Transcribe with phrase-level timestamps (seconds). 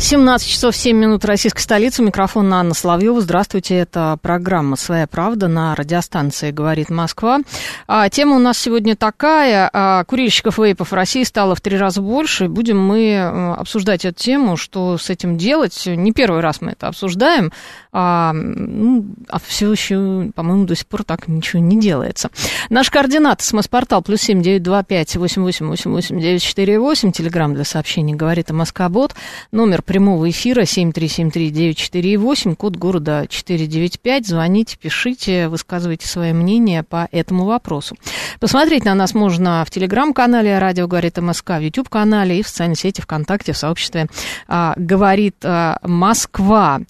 [0.00, 2.02] 17 часов 7 минут российской столицы.
[2.02, 3.20] Микрофон Анна Соловьева.
[3.20, 3.76] Здравствуйте.
[3.76, 7.40] Это программа «Своя правда» на радиостанции «Говорит Москва».
[7.86, 9.68] А, тема у нас сегодня такая.
[9.70, 12.48] А, курильщиков вейпов в России стало в три раза больше.
[12.48, 15.82] Будем мы э, обсуждать эту тему, что с этим делать.
[15.84, 17.52] Не первый раз мы это обсуждаем.
[17.92, 22.30] А, ну, а все еще, по-моему, до сих пор так ничего не делается.
[22.70, 23.42] Наш координат.
[23.42, 27.12] СМС-портал плюс семь девять два пять восемь восемь восемь восемь девять четыре восемь.
[27.12, 29.14] Телеграмм для сообщений «Говорит Москва-бот».
[29.52, 34.24] Номер прямого эфира 7373948, код города 495.
[34.24, 37.96] Звоните, пишите, высказывайте свое мнение по этому вопросу.
[38.38, 43.00] Посмотреть на нас можно в телеграм-канале «Радио говорит МСК», в YouTube-канале и в социальной сети
[43.00, 44.06] ВКонтакте в сообществе
[44.46, 46.82] а, «Говорит а, Москва».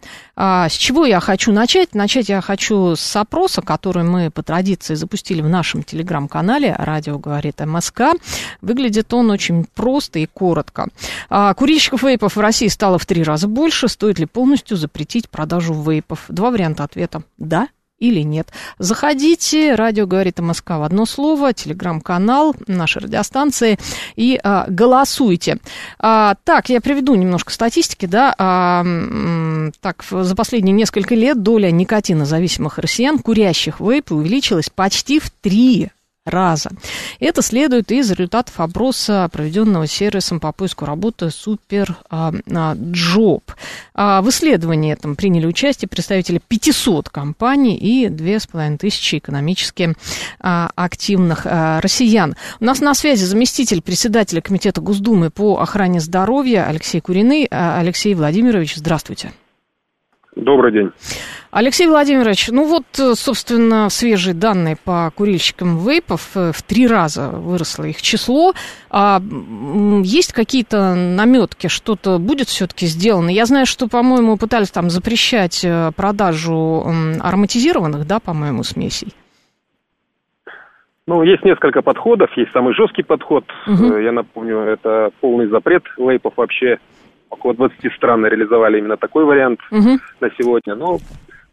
[0.43, 1.95] А, с чего я хочу начать?
[1.95, 7.61] Начать я хочу с опроса, который мы по традиции запустили в нашем телеграм-канале «Радио говорит
[7.61, 8.15] МСК».
[8.62, 10.89] Выглядит он очень просто и коротко.
[11.28, 13.88] А, Курильщиков вейпов в России стало в три раза больше.
[13.88, 16.24] Стоит ли полностью запретить продажу вейпов?
[16.28, 17.69] Два варианта ответа– да
[18.00, 18.48] или нет.
[18.78, 23.78] Заходите, радио говорит МСК в одно слово, телеграм-канал нашей радиостанции
[24.16, 25.58] и а, голосуйте.
[25.98, 28.34] А, так, я приведу немножко статистики, да.
[28.38, 28.84] А,
[29.80, 35.91] так, за последние несколько лет доля никотинозависимых россиян, курящих вейпы, увеличилась почти в три
[36.31, 36.70] раза.
[37.19, 42.77] Это следует из результатов опроса, проведенного сервисом по поиску работы Супер а, а.
[43.94, 49.94] А, В исследовании этом приняли участие представители 500 компаний и 2500 экономически
[50.38, 52.34] активных россиян.
[52.60, 57.47] У нас на связи заместитель председателя Комитета Госдумы по охране здоровья Алексей Куриный.
[57.50, 59.33] Алексей Владимирович, здравствуйте.
[60.41, 60.91] Добрый день.
[61.51, 66.31] Алексей Владимирович, ну вот, э, собственно, свежие данные по курильщикам вейпов.
[66.34, 68.55] э, В три раза выросло их число.
[68.89, 69.21] А,
[70.03, 73.28] есть какие-то наметки, что-то будет все-таки сделано?
[73.28, 76.87] Я знаю, что, по-моему, пытались там запрещать э, продажу
[77.21, 79.12] ароматизированных, да, по-моему, смесей.
[81.07, 82.31] Ну, есть несколько подходов.
[82.37, 83.45] Есть самый жесткий подход.
[83.67, 86.78] Э, Я напомню, это полный запрет вейпов вообще.
[87.30, 90.00] Около 20 стран реализовали именно такой вариант Мгм.
[90.20, 90.74] на сегодня.
[90.74, 90.98] Но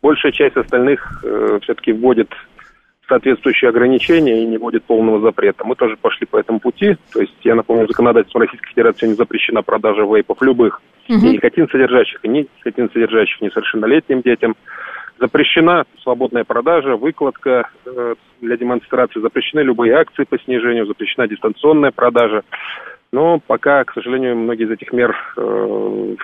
[0.01, 1.23] большая часть остальных
[1.61, 2.29] все-таки вводит
[3.07, 5.63] соответствующие ограничения и не вводит полного запрета.
[5.63, 6.97] Мы тоже пошли по этому пути.
[7.13, 11.19] То есть, я напомню, законодательством Российской Федерации не запрещена продажа вейпов любых, Мгм.
[11.23, 14.55] ни никотин содержащих, и ни никотин содержащих несовершеннолетним детям.
[15.19, 22.44] Запрещена свободная продажа, выкладка э, для демонстрации, запрещены любые акции по снижению, запрещена дистанционная продажа.
[23.12, 26.16] Но пока, к сожалению, многие из этих мер э,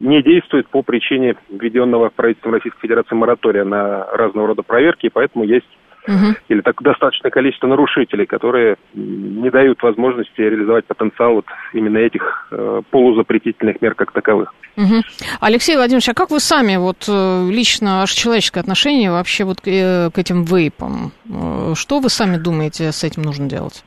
[0.00, 5.44] не действуют по причине введенного правительством Российской Федерации моратория на разного рода проверки, и поэтому
[5.44, 5.68] есть
[6.06, 6.36] Мгм.
[6.48, 12.82] или так достаточное количество нарушителей, которые не дают возможности реализовать потенциал вот именно этих э,
[12.90, 14.52] полузапретительных мер как таковых.
[14.74, 15.02] Мгм.
[15.40, 19.68] Алексей Владимирович, а как вы сами, вот э, лично ваше человеческое отношение вообще вот к,
[19.68, 21.12] э, к этим вейпам?
[21.30, 23.84] Э, Что вы сами думаете с этим нужно делать?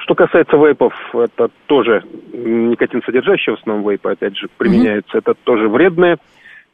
[0.00, 5.18] Что касается вейпов, это тоже никотин содержащие в основном вейпы, опять же, применяются.
[5.18, 6.18] Это тоже вредное,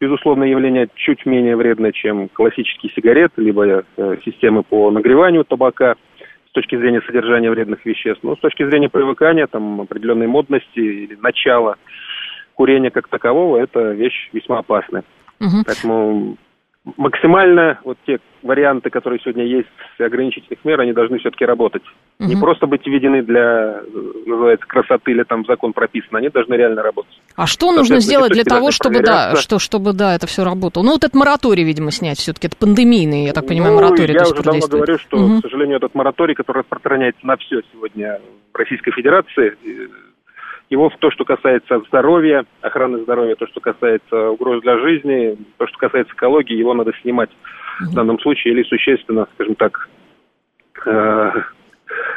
[0.01, 5.95] безусловно, явление, чуть менее вредное, чем классические сигареты, либо э, системы по нагреванию табака
[6.49, 8.23] с точки зрения содержания вредных веществ.
[8.23, 11.77] Но с точки зрения привыкания, там, определенной модности или начала
[12.55, 15.05] курения как такового, это вещь весьма опасная.
[15.39, 15.65] Мгм.
[15.65, 16.37] Поэтому
[16.97, 21.83] максимально вот те варианты, которые сегодня есть ограничительных мер, они должны все-таки работать.
[22.19, 22.41] Не Мгм.
[22.41, 23.83] просто быть введены для,
[24.27, 27.21] называется, красоты или там закон прописан, они должны реально работать.
[27.37, 30.85] А что нужно сделать для того, чтобы да, что, чтобы да, это все работало?
[30.85, 32.47] Ну, вот этот мораторий, видимо, снять все-таки.
[32.47, 35.39] Это пандемийный, я так понимаю, Ну, мораторий я уже давно говорю, что, Мгм.
[35.39, 38.21] к сожалению, этот мораторий, который распространяется на все сегодня
[38.53, 39.57] в Российской Федерации,
[40.71, 45.67] его в то, что касается здоровья, охраны здоровья, то, что касается угроз для жизни, то,
[45.67, 47.31] что касается экологии, его надо снимать
[47.81, 49.89] в данном случае или существенно, скажем так,
[50.87, 51.33] э,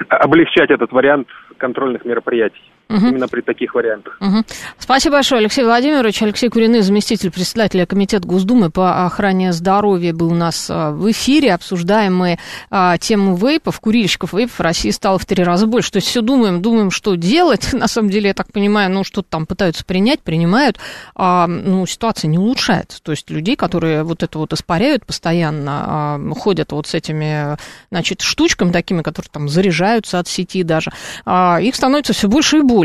[0.08, 1.28] облегчать этот вариант
[1.58, 2.62] контрольных мероприятий.
[2.94, 3.08] Угу.
[3.08, 4.18] именно при таких вариантах.
[4.22, 4.44] Угу.
[4.78, 6.22] Спасибо большое, Алексей Владимирович.
[6.22, 11.54] Алексей Куриный, заместитель председателя Комитета Госдумы по охране здоровья, был у нас а, в эфире.
[11.54, 12.38] Обсуждаем мы
[12.70, 15.92] а, тему вейпов, курильщиков вейпов в России стало в три раза больше.
[15.92, 17.74] То есть все думаем, думаем, что делать.
[17.74, 20.78] На самом деле, я так понимаю, ну, что-то там пытаются принять, принимают.
[21.16, 23.02] А, ну, ситуация не улучшается.
[23.02, 27.58] То есть людей, которые вот это вот испаряют постоянно, а, ходят вот с этими,
[27.92, 30.92] значит, штучками такими, которые там заряжаются от сети даже,
[31.26, 32.83] а, их становится все больше и больше.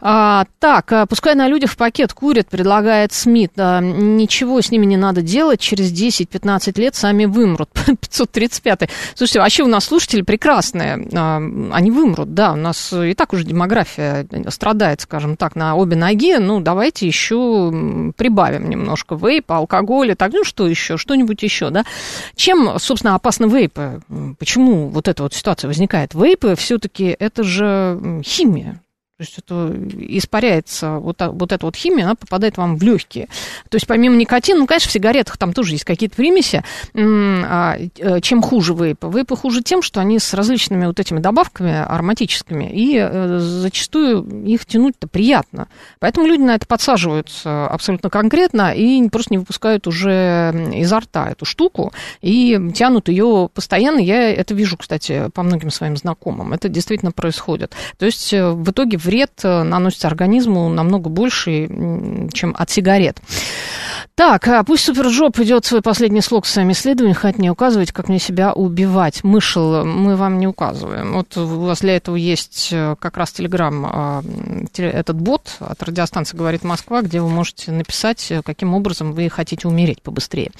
[0.00, 3.50] А, так, а, пускай на людях в пакет курят, предлагает СМИ.
[3.56, 7.70] А, ничего с ними не надо делать, через 10-15 лет сами вымрут.
[7.86, 11.36] 535 Слушайте, вообще у нас слушатели прекрасные, а,
[11.72, 16.36] они вымрут, да, у нас и так уже демография страдает, скажем так, на обе ноги,
[16.38, 21.84] ну, давайте еще прибавим немножко вейпа, алкоголя, так, ну, что еще, что-нибудь еще, да.
[22.36, 24.02] Чем, собственно, опасны вейпы?
[24.38, 26.14] Почему вот эта вот ситуация возникает?
[26.14, 28.81] Вейпы все-таки это же химия.
[29.22, 29.72] То есть это
[30.16, 33.28] испаряется, вот, вот эта вот химия, она попадает вам в легкие.
[33.68, 36.64] То есть помимо никотина, ну, конечно, в сигаретах там тоже есть какие-то примеси.
[36.96, 39.08] А, э, чем хуже вейпы?
[39.08, 44.66] Вейпы хуже тем, что они с различными вот этими добавками ароматическими, и э, зачастую их
[44.66, 45.68] тянуть-то приятно.
[46.00, 51.44] Поэтому люди на это подсаживаются абсолютно конкретно и просто не выпускают уже изо рта эту
[51.44, 51.92] штуку
[52.22, 54.00] и тянут ее постоянно.
[54.00, 56.52] Я это вижу, кстати, по многим своим знакомым.
[56.52, 57.72] Это действительно происходит.
[57.98, 61.68] То есть э, в итоге вред э, наносится организму намного больше,
[62.32, 63.20] чем от сигарет.
[64.14, 68.08] Так, а пусть Супержоп идет свой последний слог в своем исследовании, хоть не указывать, как
[68.08, 69.22] мне себя убивать.
[69.22, 71.12] Мышел мы вам не указываем.
[71.12, 74.22] Вот у вас для этого есть э, как раз Телеграм, а,
[74.76, 79.68] этот бот от радиостанции «Говорит Москва», где вы можете написать, э, каким образом вы хотите
[79.68, 80.52] умереть побыстрее.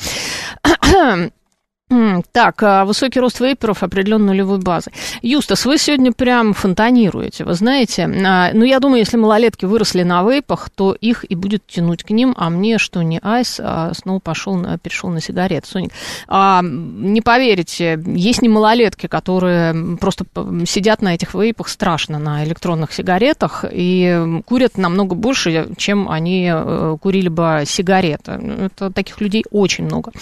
[2.33, 4.91] Так, а высокий рост вейперов определенно нулевой базы.
[5.21, 8.05] Юстас, вы сегодня прям фонтанируете, вы знаете.
[8.05, 12.11] А, ну, я думаю, если малолетки выросли на вейпах, то их и будет тянуть к
[12.11, 15.67] ним, а мне, что не айс, а снова пошел, на, перешел на сигарет.
[15.67, 15.93] Соник,
[16.29, 20.25] а, не поверите, есть не малолетки, которые просто
[20.67, 26.97] сидят на этих вейпах страшно, на электронных сигаретах, и курят намного больше, чем они э,
[27.01, 28.33] курили бы сигареты.
[28.33, 30.13] Это таких людей очень много.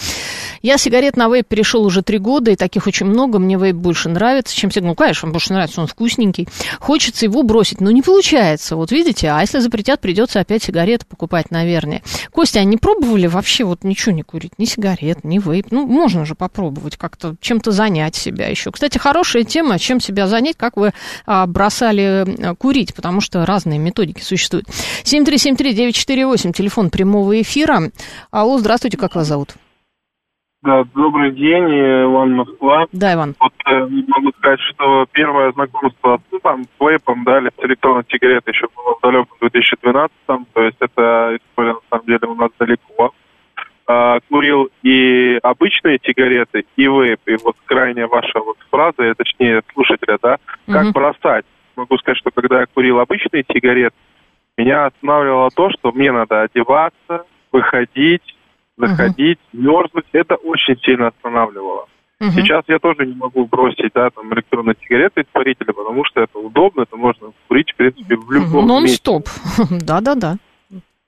[0.61, 3.37] Я сигарет на вейп перешел уже три года, и таких очень много.
[3.37, 4.91] Мне вейп больше нравится, чем сигнал.
[4.91, 6.47] Ну, конечно, он больше нравится, он вкусненький.
[6.79, 8.75] Хочется его бросить, но не получается.
[8.75, 12.01] Вот видите, а если запретят, придется опять сигареты покупать, наверное.
[12.31, 14.53] Костя, а не пробовали вообще вот ничего не курить?
[14.57, 15.67] Ни сигарет, ни вейп?
[15.69, 18.71] Ну, можно же попробовать как-то чем-то занять себя еще.
[18.71, 20.93] Кстати, хорошая тема, чем себя занять, как вы
[21.27, 24.65] а, бросали курить, потому что разные методики существуют.
[25.03, 27.91] 7373948, телефон прямого эфира.
[28.31, 29.53] Алло, здравствуйте, как вас зовут?
[30.63, 31.65] Да, добрый день,
[32.03, 32.85] Иван Москва.
[32.91, 33.33] Да, Иван.
[33.39, 38.03] Вот э, могу сказать, что первое знакомство ну, там, с вейпом, да, или с электронной
[38.07, 42.51] сигаретой еще было в далеком 2012 то есть это история, на самом деле, у нас
[42.59, 43.11] далеко.
[43.87, 47.19] А, курил и обычные сигареты, и вейп.
[47.25, 50.37] И вот крайняя ваша вот фраза, точнее, слушателя, да,
[50.67, 50.91] как угу.
[50.91, 51.45] бросать.
[51.75, 53.95] Могу сказать, что когда я курил обычные сигареты,
[54.57, 58.35] меня останавливало то, что мне надо одеваться, выходить,
[58.87, 59.59] заходить, uh-huh.
[59.59, 61.87] мерзнуть, это очень сильно останавливало.
[62.21, 62.29] Uh-huh.
[62.31, 66.81] Сейчас я тоже не могу бросить, да, там, электронные сигареты испарители, потому что это удобно,
[66.81, 69.27] это можно курить, в принципе, в любом Нон-стоп.
[69.69, 70.37] Да-да-да.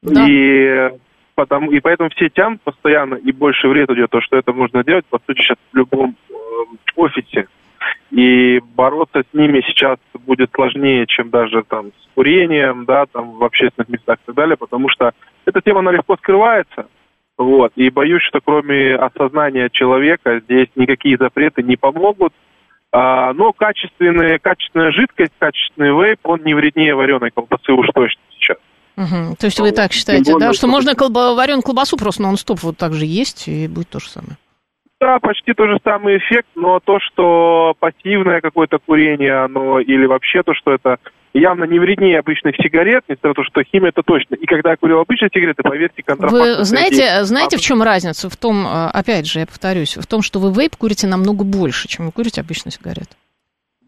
[0.03, 0.89] И
[1.35, 5.05] потому, и поэтому все тянут постоянно, и больше вред идет, то, что это можно делать,
[5.05, 6.33] по сути, сейчас в любом э,
[6.95, 7.47] офисе.
[8.11, 13.43] И бороться с ними сейчас будет сложнее, чем даже там с курением, да, там в
[13.43, 15.13] общественных местах и так далее, потому что
[15.45, 16.87] эта тема, она легко скрывается,
[17.37, 17.71] вот.
[17.75, 22.33] И боюсь, что кроме осознания человека здесь никакие запреты не помогут.
[22.91, 28.57] А, но качественная, качественная жидкость, качественный вейп, он не вреднее вареной колбасы уж точно сейчас.
[28.95, 29.35] Угу.
[29.39, 32.77] То есть вы так считаете, более, да, что можно колба, вареную колбасу просто нон-стоп вот
[32.77, 34.37] так же есть, и будет то же самое?
[35.01, 40.43] Да, почти тот же самый эффект, но то, что пассивное какое-то курение, оно или вообще
[40.43, 40.97] то, что это
[41.33, 44.35] явно не вреднее обычных сигарет, несмотря на то, что химия это точно.
[44.35, 46.57] И когда я курил обычные сигареты, поверьте, контрафакт...
[46.57, 48.29] Вы знаете, знаете, в чем разница?
[48.29, 51.87] В том, э, опять же, я повторюсь, в том, что вы вейп курите намного больше,
[51.87, 53.15] чем вы курите обычную сигарету.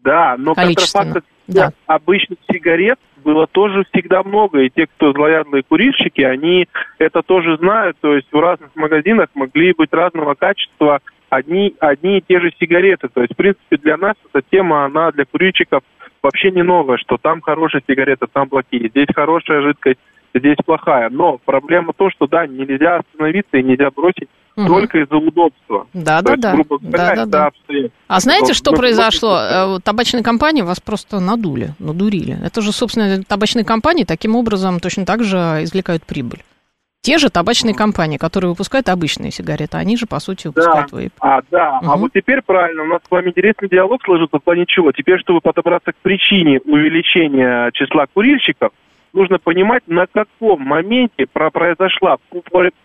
[0.02, 1.72] Да, но контрафакта да.
[1.86, 7.96] обычных сигарет было тоже всегда много, и те, кто злоядные курильщики, они это тоже знают,
[8.00, 13.08] то есть в разных магазинах могли быть разного качества одни, одни и те же сигареты,
[13.08, 15.82] то есть, в принципе, для нас эта тема, она для курильщиков
[16.26, 19.98] вообще не новое, что там хорошая сигарета, там плохие, здесь хорошая жидкость,
[20.34, 21.08] здесь плохая.
[21.08, 24.66] Но проблема в том, что да, нельзя остановиться и нельзя бросить угу.
[24.66, 25.86] только из-за удобства.
[25.94, 26.52] Да, да, да.
[26.54, 27.88] грубо говоря, да, да, да.
[28.08, 29.38] А знаете, что произошло?
[29.38, 32.36] Э, табачные компании вас просто надули, надурили.
[32.44, 36.42] Это же, собственно, табачные компании таким образом точно так же извлекают прибыль.
[37.06, 40.98] Те же табачные компании, которые выпускают обычные сигареты, они же, по сути, выпускают да.
[40.98, 41.12] вейп.
[41.20, 41.78] А, да.
[41.80, 41.90] Угу.
[41.92, 44.90] А вот теперь правильно, у нас с вами интересный диалог сложился в плане чего.
[44.90, 48.72] Теперь, чтобы подобраться к причине увеличения числа курильщиков,
[49.12, 52.16] нужно понимать, на каком моменте произошла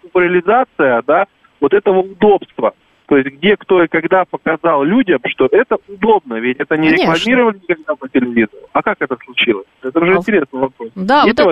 [0.04, 1.26] популяризация да,
[1.60, 2.76] вот этого удобства.
[3.12, 7.12] То есть где, кто и когда показал людям, что это удобно, ведь это не Конечно.
[7.12, 8.64] рекламировали никогда по телевизору.
[8.72, 9.66] А как это случилось?
[9.84, 10.16] Это уже а...
[10.16, 10.92] интересный вопрос.
[10.96, 11.50] Да, вот это,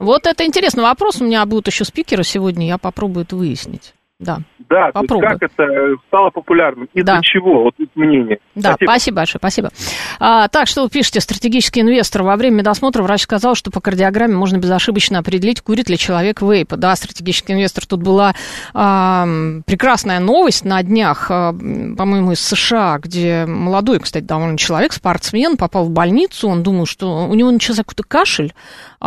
[0.00, 1.20] вот это интересный вопрос.
[1.20, 3.94] У меня будут еще спикеры сегодня, я попробую это выяснить.
[4.18, 4.38] Да.
[4.68, 5.28] Да, Попробуй.
[5.28, 6.88] как это стало популярным?
[6.92, 7.20] Из-за да.
[7.22, 7.64] чего?
[7.64, 8.38] Вот из мнения.
[8.54, 9.70] Да, спасибо, спасибо большое, спасибо.
[10.18, 12.22] А, так, что вы пишете, стратегический инвестор.
[12.24, 16.74] Во время медосмотра врач сказал, что по кардиограмме можно безошибочно определить, курит ли человек вейп.
[16.74, 17.86] Да, стратегический инвестор.
[17.86, 18.34] Тут была
[18.74, 19.26] а,
[19.66, 25.84] прекрасная новость на днях, а, по-моему, из США, где молодой, кстати, довольно человек, спортсмен, попал
[25.84, 26.48] в больницу.
[26.48, 28.52] Он думал, что у него начался какой-то кашель.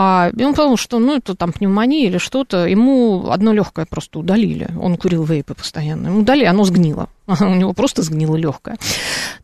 [0.01, 2.65] А, он подумал, что ну это там пневмония или что-то.
[2.67, 4.69] Ему одно легкое просто удалили.
[4.79, 6.07] Он курил вейпы постоянно.
[6.07, 7.09] Ему удалили, оно сгнило.
[7.41, 8.77] у него просто сгнило легкое.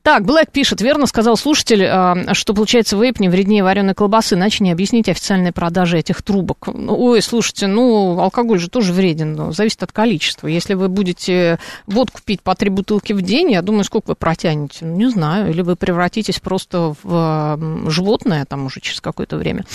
[0.02, 4.64] Так, Блэк пишет, верно сказал слушатель, а, что, получается, вейп не вреднее вареной колбасы, иначе
[4.64, 6.68] не объяснить официальные продажи этих трубок.
[6.68, 10.48] Ой, слушайте, ну, алкоголь же тоже вреден, но зависит от количества.
[10.48, 14.86] Если вы будете водку пить по три бутылки в день, я думаю, сколько вы протянете?
[14.86, 19.66] Ну, не знаю, или вы превратитесь просто в животное там уже через какое-то время.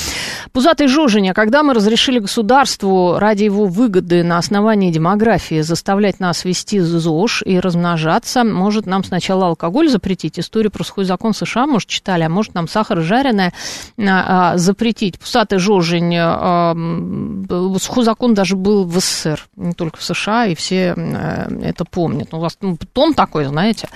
[0.52, 6.80] Пузатый Жожиня, когда мы разрешили государству ради его выгоды на основании демографии заставлять нас вести
[6.80, 7.58] ЗОЖ и
[8.00, 10.38] размножаться, может нам сначала алкоголь запретить.
[10.38, 13.52] Историю про сухой закон США, может, читали, а может, нам сахар жареное
[13.98, 15.18] а, а, запретить.
[15.18, 16.74] Пусатый жожень, а,
[17.78, 22.28] сухой закон даже был в СССР, не только в США, и все а, это помнят.
[22.32, 23.88] Ну, у вас ну, тон такой, знаете.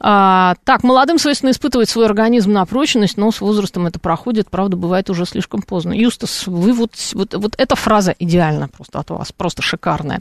[0.00, 4.76] А, так, молодым, свойственно, испытывать свой организм на прочность, но с возрастом это проходит, правда,
[4.76, 5.92] бывает уже слишком поздно.
[5.92, 10.20] Юстас, вы вот, вот, вот эта фраза идеальна просто от вас, просто шикарная.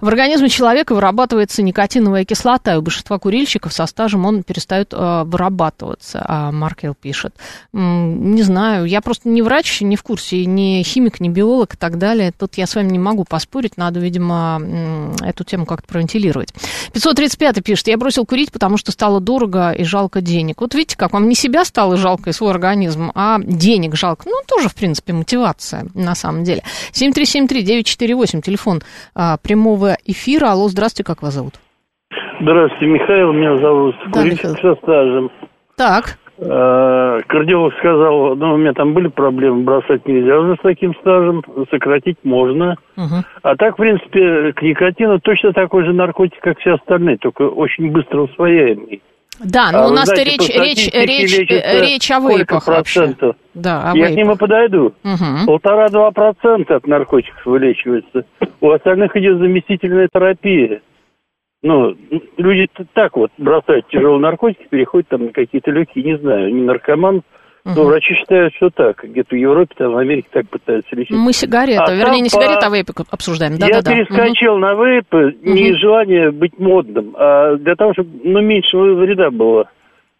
[0.00, 5.22] В организме человека вырабатывается никотиновая кислота, и у большинства курильщиков со стажем он перестает э,
[5.24, 7.34] вырабатываться, а Маркел пишет.
[7.72, 11.98] Не знаю, я просто не врач, не в курсе, не химик, не биолог и так
[11.98, 12.32] далее.
[12.36, 14.60] Тут я с вами не могу поспорить, надо, видимо,
[15.22, 16.52] эту тему как-то провентилировать.
[16.92, 20.60] 535 пишет, я бросил курить, потому что стало дорого и жалко денег.
[20.60, 24.28] Вот видите, как вам не себя стало жалко и свой организм, а денег жалко.
[24.28, 26.62] Ну, тоже, в принципе, мотивация, на самом деле.
[26.92, 28.82] 7373948, телефон
[29.14, 30.52] а, прямого эфира.
[30.52, 31.54] Алло, здравствуйте, как вас зовут?
[32.40, 33.94] Здравствуйте, Михаил, меня зовут.
[34.06, 35.30] Да, Курильщик со стажем.
[35.76, 36.16] Так.
[36.42, 41.42] А, кардиолог сказал, ну, у меня там были проблемы, бросать нельзя уже с таким стажем,
[41.70, 42.76] сократить можно.
[42.96, 43.24] Угу.
[43.42, 47.92] А так, в принципе, к никотину точно такой же наркотик, как все остальные, только очень
[47.92, 49.02] быстро усвояемый.
[49.44, 53.36] Да, но а у нас знаете, речь, речь, речь, речь о вейпах процентов?
[53.52, 54.14] Да, о Я вейпах.
[54.14, 54.86] к нему подойду.
[55.04, 55.46] Угу.
[55.46, 58.24] Полтора-два процента от наркотиков вылечивается.
[58.60, 60.80] У остальных идет заместительная терапия.
[61.62, 61.94] Ну,
[62.38, 67.22] люди так вот бросают тяжелые наркотики, переходят там на какие-то легкие, не знаю, не наркоман,
[67.64, 67.74] Угу.
[67.76, 69.04] Но врачи считают, что так.
[69.04, 71.14] Где-то в Европе, там в Америке так пытаются лечить.
[71.14, 73.58] Мы сигареты, а вернее, не сигареты, а вейпы обсуждаем.
[73.58, 74.60] Да, я да, перескочил угу.
[74.60, 79.68] на вейпы не из желания быть модным, а для того, чтобы ну, меньше вреда было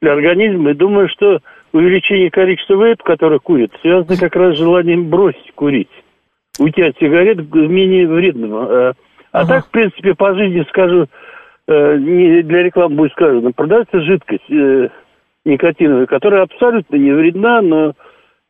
[0.03, 0.73] для организма.
[0.73, 1.39] И думаю, что
[1.73, 5.89] увеличение количества вейп, которые курят, связано как раз с желанием бросить курить.
[6.59, 8.55] Уйти от сигарет менее вредным.
[8.55, 8.93] А,
[9.33, 11.07] а так, в принципе, по жизни скажу,
[11.75, 14.89] не для рекламы будет сказано, продается жидкость э,
[15.45, 17.93] никотиновая, которая абсолютно не вредна, но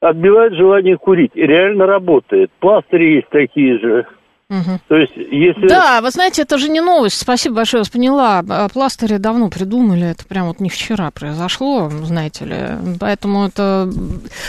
[0.01, 1.33] отбивает желание курить.
[1.35, 2.51] И реально работает.
[2.61, 4.07] Пластыри есть такие же.
[4.51, 4.81] Угу.
[4.89, 5.69] То есть, если...
[5.69, 7.21] Да, вы знаете, это же не новость.
[7.21, 8.69] Спасибо большое, я вас поняла.
[8.73, 12.97] Пластыри давно придумали, это прям вот не вчера произошло, знаете ли.
[12.99, 13.89] Поэтому это...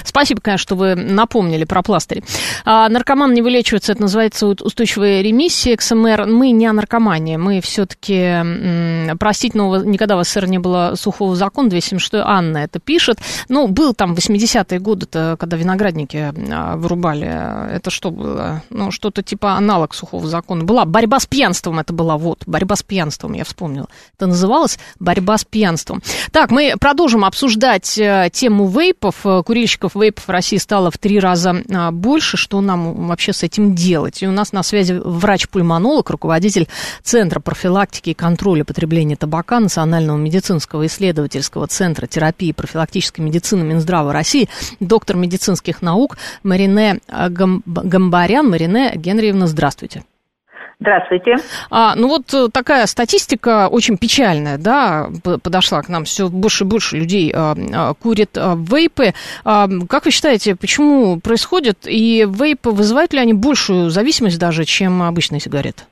[0.04, 2.24] Спасибо, конечно, что вы напомнили про пластыри.
[2.66, 6.26] А, наркоман не вылечивается, это называется устойчивая ремиссия, КСМР.
[6.26, 9.16] Мы не о наркомании, мы все-таки...
[9.20, 13.20] Простить, но никогда в СССР не было сухого закона, 276 Анна это пишет.
[13.50, 17.72] Ну, был там 80-е годы, когда виноградники а, вырубали.
[17.72, 18.64] Это что было?
[18.72, 20.64] Ну, что-то типа аналог как сухого закона.
[20.64, 23.88] Была борьба с пьянством, это была вот, борьба с пьянством, я вспомнила.
[24.16, 26.02] Это называлось борьба с пьянством.
[26.32, 29.26] Так, мы продолжим обсуждать э, тему вейпов.
[29.26, 32.38] Э, курильщиков вейпов в России стало в три раза а, больше.
[32.38, 34.24] Что нам вообще с этим делать?
[34.24, 36.68] И у нас на связи врач-пульмонолог, руководитель
[37.04, 44.14] Центра профилактики и контроля потребления табака Национального медицинского исследовательского центра терапии и профилактической медицины Минздрава
[44.14, 44.48] России,
[44.80, 48.50] доктор медицинских наук Марине Гамбарян.
[48.50, 49.81] Марине Генриевна, здравствуйте.
[50.82, 51.36] Здравствуйте.
[51.70, 55.12] А, ну вот э, такая статистика очень печальная, да,
[55.44, 56.06] подошла к нам.
[56.06, 59.14] Все больше и больше людей а, а, курят а, вейпы.
[59.46, 61.86] А, как вы считаете, почему происходит?
[61.86, 65.84] И вейпы вызывают ли они большую зависимость даже, чем обычные сигареты?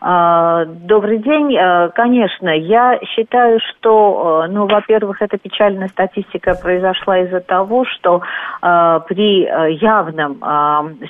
[0.00, 1.56] А, добрый день.
[1.58, 8.22] А, конечно, я считаю, что, а, ну, во-первых, эта печальная статистика произошла из-за того, что
[8.60, 9.44] при
[9.76, 10.38] явном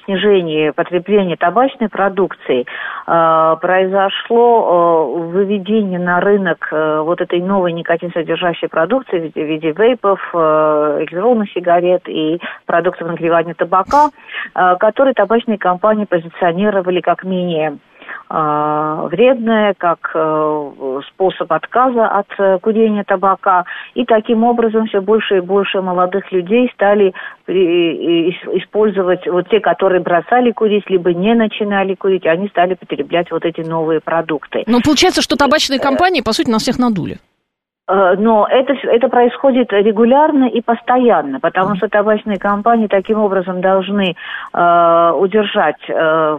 [0.04, 2.66] снижении потребления табачной продукции
[3.06, 12.40] произошло выведение на рынок вот этой новой никотин-содержащей продукции в виде вейпов, электронных сигарет и
[12.66, 14.10] продуктов нагревания табака,
[14.78, 17.78] которые табачные компании позиционировали как менее
[18.30, 23.64] вредное, как э, способ отказа от э, курения табака.
[23.94, 27.14] И таким образом все больше и больше молодых людей стали
[27.46, 33.62] использовать, вот те, которые бросали курить, либо не начинали курить, они стали потреблять вот эти
[33.62, 34.64] новые продукты.
[34.66, 37.18] Но получается, что табачные компании, по сути, нас всех надули.
[37.88, 44.14] Э, но это, это происходит регулярно и постоянно, потому что табачные компании таким образом должны
[44.52, 46.38] э, удержать э,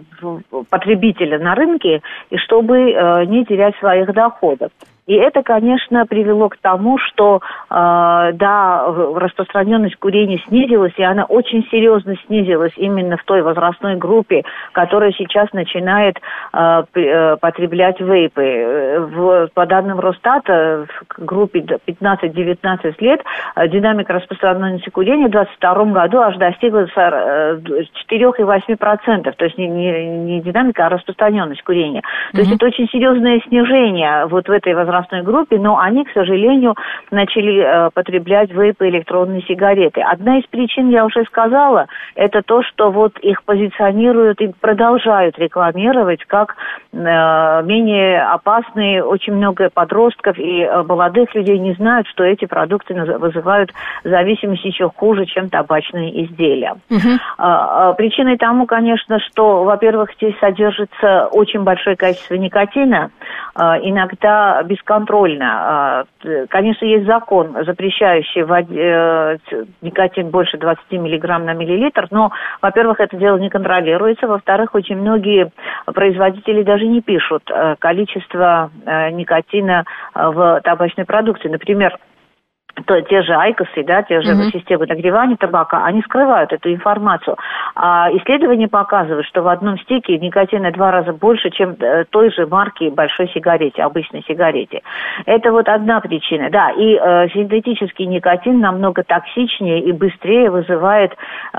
[0.69, 4.71] потребителя на рынке, и чтобы э, не терять своих доходов.
[5.09, 8.85] И это, конечно, привело к тому, что, э, да,
[9.15, 15.51] распространенность курения снизилась, и она очень серьезно снизилась именно в той возрастной группе, которая сейчас
[15.51, 16.19] начинает
[16.53, 18.43] э, э потреблять вейпы.
[18.43, 23.23] Э, в, по данным Росстата, в группе 15-19 лет
[23.55, 29.31] э, динамика распространенности курения в 2022 году аж достигла 4,8%.
[29.31, 32.01] То есть не, не, не динамика, а распространенность курения.
[32.01, 32.41] То mm-hmm.
[32.41, 36.75] есть это очень серьезное снижение вот в этой возрастной возрастной группе, но они, к сожалению,
[37.11, 40.01] начали э, потреблять вейпы электронные сигареты.
[40.01, 46.23] Одна из причин, я уже сказала, это то, что вот их позиционируют и продолжают рекламировать
[46.25, 46.55] как
[46.91, 46.97] э,
[47.63, 49.03] менее опасные.
[49.03, 53.71] Очень много подростков и э, молодых людей не знают, что эти продукты вызывают
[54.03, 56.75] зависимость еще хуже, чем табачные изделия.
[56.89, 57.95] Угу.
[57.97, 63.11] Причиной тому, конечно, что, во-первых, здесь содержится очень большое количество никотина,
[63.55, 65.45] а, иногда без бесконтрольно.
[65.45, 66.03] А,
[66.49, 69.37] конечно, есть закон, запрещающий э,
[69.81, 75.51] никотин больше 20 миллиграмм на миллилитр, но, во-первых, это дело не контролируется, во-вторых, очень многие
[75.85, 81.49] производители даже не пишут э, количество э, никотина в табачной продукции.
[81.49, 81.97] Например,
[82.85, 84.51] то те же айкосы, да, те же mm-hmm.
[84.51, 87.37] системы нагревания табака, они скрывают эту информацию.
[87.75, 92.45] А исследования показывают, что в одном стике никотина два раза больше, чем э, той же
[92.47, 94.81] марки большой сигарете, обычной сигарете.
[95.25, 96.71] Это вот одна причина, да.
[96.71, 101.11] И э, синтетический никотин намного токсичнее и быстрее вызывает
[101.53, 101.57] э,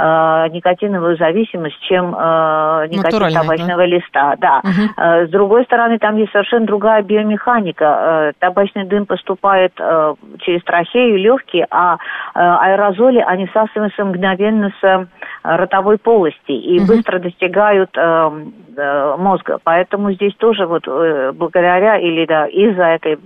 [0.50, 3.86] никотиновую зависимость, чем э, никотин табачного да?
[3.86, 4.60] листа, да.
[4.64, 4.90] Угу.
[4.96, 7.84] Э, с другой стороны, там есть совершенно другая биомеханика.
[7.84, 11.98] Э, табачный дым поступает э, через трахею шею, легкие, а э,
[12.34, 15.06] аэрозоли, они всасываются мгновенно с э,
[15.42, 16.88] ротовой полости и угу.
[16.88, 18.30] быстро достигают э,
[19.18, 19.58] мозга.
[19.62, 20.86] Поэтому здесь тоже вот
[21.34, 23.18] благодаря или да, из-за этой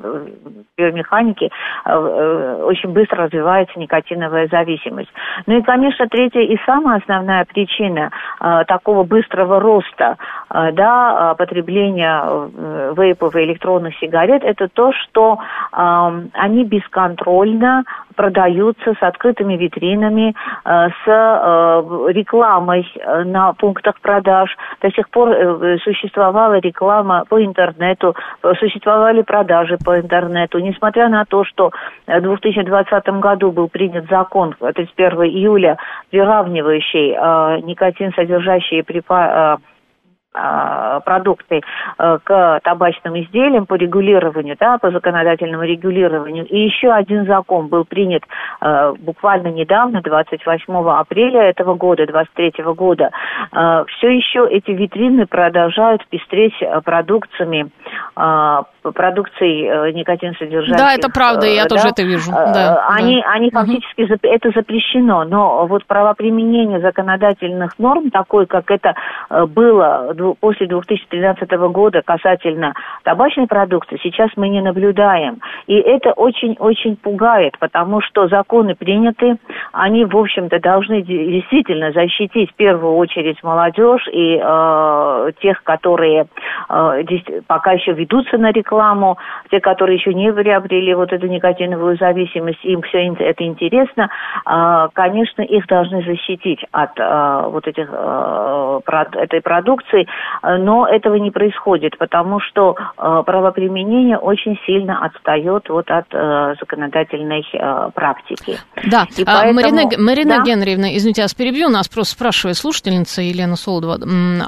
[0.76, 1.50] биомеханики
[1.84, 5.10] очень быстро развивается никотиновая зависимость.
[5.46, 8.10] Ну и, конечно, третья и самая основная причина
[8.66, 10.16] такого быстрого роста
[10.50, 12.24] да, потребления
[12.96, 15.38] вейпов и электронных сигарет, это то, что
[15.70, 17.73] они бесконтрольно
[18.14, 20.34] продаются с открытыми витринами,
[20.64, 24.56] э, с э, рекламой э, на пунктах продаж.
[24.80, 25.34] До сих пор
[25.82, 28.14] существовала реклама по интернету,
[28.58, 30.58] существовали продажи по интернету.
[30.58, 31.70] Несмотря на то, что
[32.06, 35.78] в 2020 году был принят закон 31 июля,
[36.10, 37.10] приравнивающий
[37.62, 39.62] никотин содержащие препараты
[41.04, 41.60] продукты
[41.98, 46.44] э, к табачным изделиям по регулированию, да, по законодательному регулированию.
[46.46, 48.24] И еще один закон был принят
[48.60, 53.10] э, буквально недавно, 28 апреля этого года, 23 года.
[53.52, 57.70] Э, все еще эти витрины продолжают пестреть продукциями
[58.14, 60.76] продукцией никотин содержащих.
[60.76, 62.30] Да, это правда, я да, тоже это вижу.
[62.30, 63.32] Да, они, да.
[63.32, 64.18] они фактически угу.
[64.22, 68.94] это запрещено, но вот правоприменение законодательных норм, такой, как это
[69.48, 75.40] было после 2013 года касательно табачной продукции, сейчас мы не наблюдаем.
[75.66, 79.36] И это очень-очень пугает, потому что законы приняты,
[79.72, 86.26] они, в общем-то, должны действительно защитить в первую очередь молодежь и э, тех, которые
[86.68, 87.02] э,
[87.46, 89.18] пока еще ведутся на рекламу,
[89.50, 94.08] те, которые еще не приобрели вот эту никотиновую зависимость, им все это интересно,
[94.46, 98.80] э, конечно, их должны защитить от э, вот этих, э,
[99.14, 100.06] этой продукции,
[100.42, 107.44] но этого не происходит, потому что э, правоприменение очень сильно отстает вот от э, законодательной
[107.52, 108.58] э, практики.
[108.90, 109.54] Да, и а, поэтому...
[109.54, 110.42] Марина, Марина да?
[110.42, 113.98] Генриевна, извините, я вас перебью, нас просто спрашивает слушательница Елена Солодова,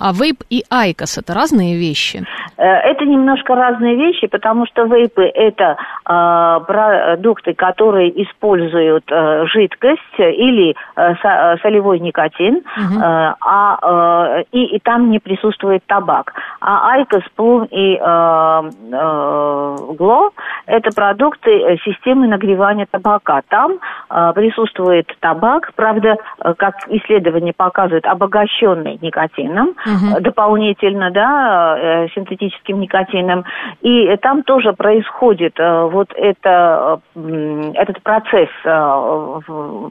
[0.00, 2.24] а вейп и IQOS это разные вещи?
[2.56, 5.76] Это немножко разные вещи, потому что вейпы это
[6.08, 13.00] э, продукты, которые используют э, жидкость или э, солевой никотин, угу.
[13.00, 15.55] э, а, э, и, и там не присутствует
[15.86, 16.32] табак.
[16.60, 20.30] А IQOS, Ploom и э, э, glo
[20.66, 23.42] это продукты э, системы нагревания табака.
[23.48, 23.78] Там
[24.10, 30.20] э, присутствует табак, правда, э, как исследование показывает, обогащенный никотином, угу.
[30.20, 33.44] дополнительно, да, э, синтетическим никотином.
[33.82, 38.70] И там тоже происходит э, вот это, э, этот процесс э,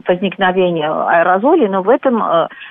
[0.08, 2.22] возникновения аэрозолей, но в этом,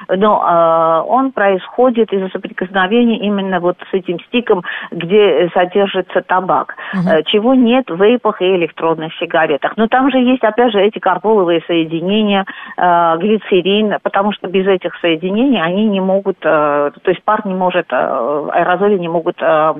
[0.09, 7.23] но он происходит из-за соприкосновения именно вот с этим стиком, где содержится табак, угу.
[7.27, 9.77] чего нет в вейпах и электронных сигаретах.
[9.77, 12.45] Но там же есть, опять же, эти карболовые соединения,
[12.77, 17.55] э, глицерин, потому что без этих соединений они не могут, э, то есть пар не
[17.55, 17.97] может, э,
[18.53, 19.75] аэрозоли не могут э,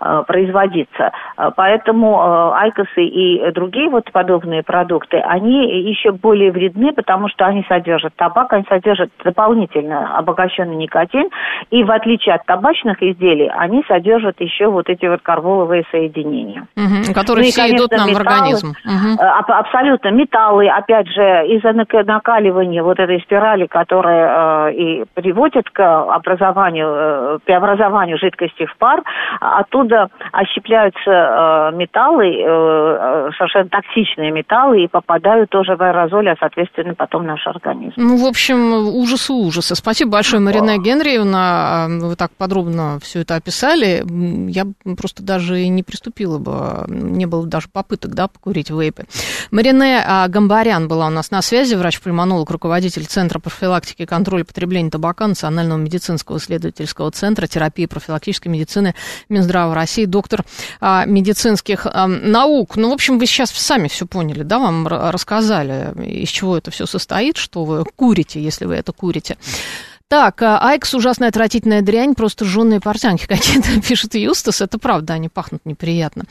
[0.00, 1.12] э, производиться.
[1.56, 7.64] Поэтому э, айкосы и другие вот подобные продукты, они еще более вредны, потому что они
[7.68, 11.28] содержат табак, они содержат дополнительно обогащенный никотин,
[11.70, 16.66] и в отличие от табачных изделий, они содержат еще вот эти вот карболовые соединения.
[16.76, 18.68] Угу, которые ну, все конечно, идут нам металлы, в организм.
[18.84, 19.22] Угу.
[19.48, 20.08] Абсолютно.
[20.08, 27.38] Металлы, опять же, из-за накаливания вот этой спирали, которая э, и приводит к образованию, э,
[27.44, 29.02] преобразованию жидкости в пар,
[29.40, 36.36] оттуда ощепляются э, металлы, э, э, совершенно токсичные металлы, и попадают тоже в аэрозоль, а,
[36.38, 37.94] соответственно, потом в наш организм.
[37.96, 39.74] Ну, в общем, ужасы ужасы.
[39.74, 41.88] Спасибо большое, Марина Генриевна.
[42.14, 44.04] Вы так подробно все это описали.
[44.48, 49.06] Я просто даже не приступила бы, не было даже попыток, да, покурить вейпы.
[49.50, 54.90] Марине а, Гамбарян была у нас на связи, врач-пульмонолог, руководитель Центра профилактики и контроля потребления
[54.90, 58.94] табака Национального медицинского исследовательского центра терапии профилактической медицины
[59.28, 60.44] Минздрава России, доктор
[60.80, 62.76] а, медицинских а, наук.
[62.76, 66.86] Ну, в общем, вы сейчас сами все поняли, да, вам рассказали, из чего это все
[66.86, 69.36] состоит, что вы курите, если вы это курите.
[70.08, 74.60] Так, а, IQOS ужасная отвратительная дрянь, просто жженые портянки какие-то, пишет Юстас.
[74.60, 76.24] Это правда, они пахнут неприятно.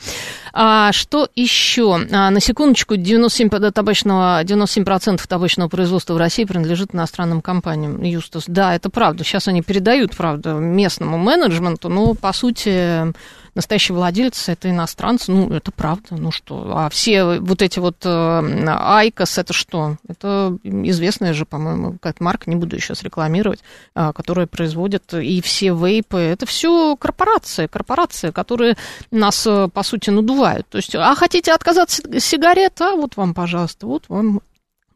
[0.52, 1.98] А, что еще?
[2.12, 8.02] А, на секундочку, 97%, табачного, 97% табачного производства в России принадлежит иностранным компаниям.
[8.02, 9.24] Юстас, да, это правда.
[9.24, 13.12] Сейчас они передают, правда, местному менеджменту, но, по сути,
[13.54, 18.66] настоящий владелец это иностранцы, ну, это правда, ну что, а все вот эти вот э,
[18.66, 19.96] IQOS, это что?
[20.08, 23.60] Это известная же, по-моему, какая-то марка, не буду сейчас рекламировать,
[23.94, 28.76] э, которая производит, и все вейпы, это все корпорации, корпорации, которые
[29.10, 30.68] нас, э, по сути, надувают.
[30.68, 34.40] То есть, а хотите отказаться от сигарет, а вот вам, пожалуйста, вот вам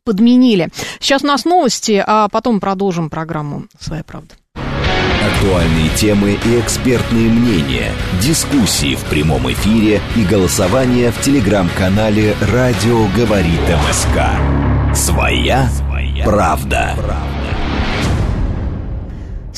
[0.05, 0.71] подменили.
[1.01, 4.35] Сейчас у нас новости, а потом продолжим программу «Своя правда».
[4.55, 13.61] Актуальные темы и экспертные мнения, дискуссии в прямом эфире и голосование в телеграм-канале «Радио говорит
[13.89, 14.97] МСК».
[14.97, 16.95] Своя, Своя правда.
[16.97, 17.38] правда.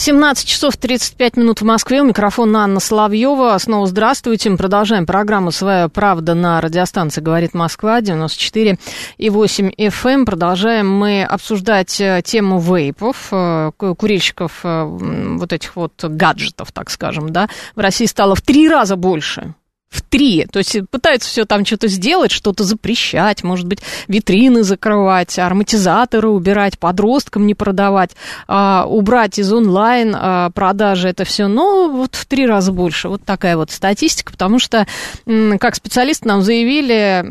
[0.01, 2.01] 17 часов 35 минут в Москве.
[2.01, 3.59] У микрофона Анна Соловьева.
[3.59, 4.49] Снова здравствуйте.
[4.49, 8.79] Мы продолжаем программу «Своя правда» на радиостанции «Говорит Москва» 94
[9.19, 10.09] и 8 FM.
[10.09, 10.25] Эм.
[10.25, 17.31] Продолжаем мы обсуждать э, тему вейпов, э, курильщиков э, вот этих вот гаджетов, так скажем,
[17.31, 17.51] да.
[17.77, 19.53] В России стало в три раза больше
[19.91, 20.47] в три.
[20.51, 26.79] То есть пытаются все там что-то сделать, что-то запрещать, может быть, витрины закрывать, ароматизаторы убирать,
[26.79, 28.13] подросткам не продавать,
[28.47, 31.49] а, убрать из онлайн а, продажи это все.
[31.49, 33.09] Но вот в три раза больше.
[33.09, 34.87] Вот такая вот статистика, потому что,
[35.59, 37.25] как специалисты нам заявили,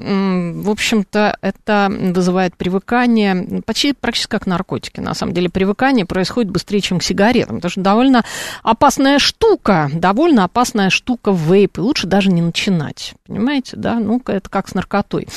[0.61, 5.49] в общем-то, это вызывает привыкание, почти практически как наркотики, на самом деле.
[5.49, 7.57] Привыкание происходит быстрее, чем к сигаретам.
[7.57, 8.25] Потому что довольно
[8.63, 11.81] опасная штука, довольно опасная штука в вейпе.
[11.81, 13.13] Лучше даже не начинать.
[13.27, 13.95] Понимаете, да?
[13.95, 15.27] Ну, это как с наркотой.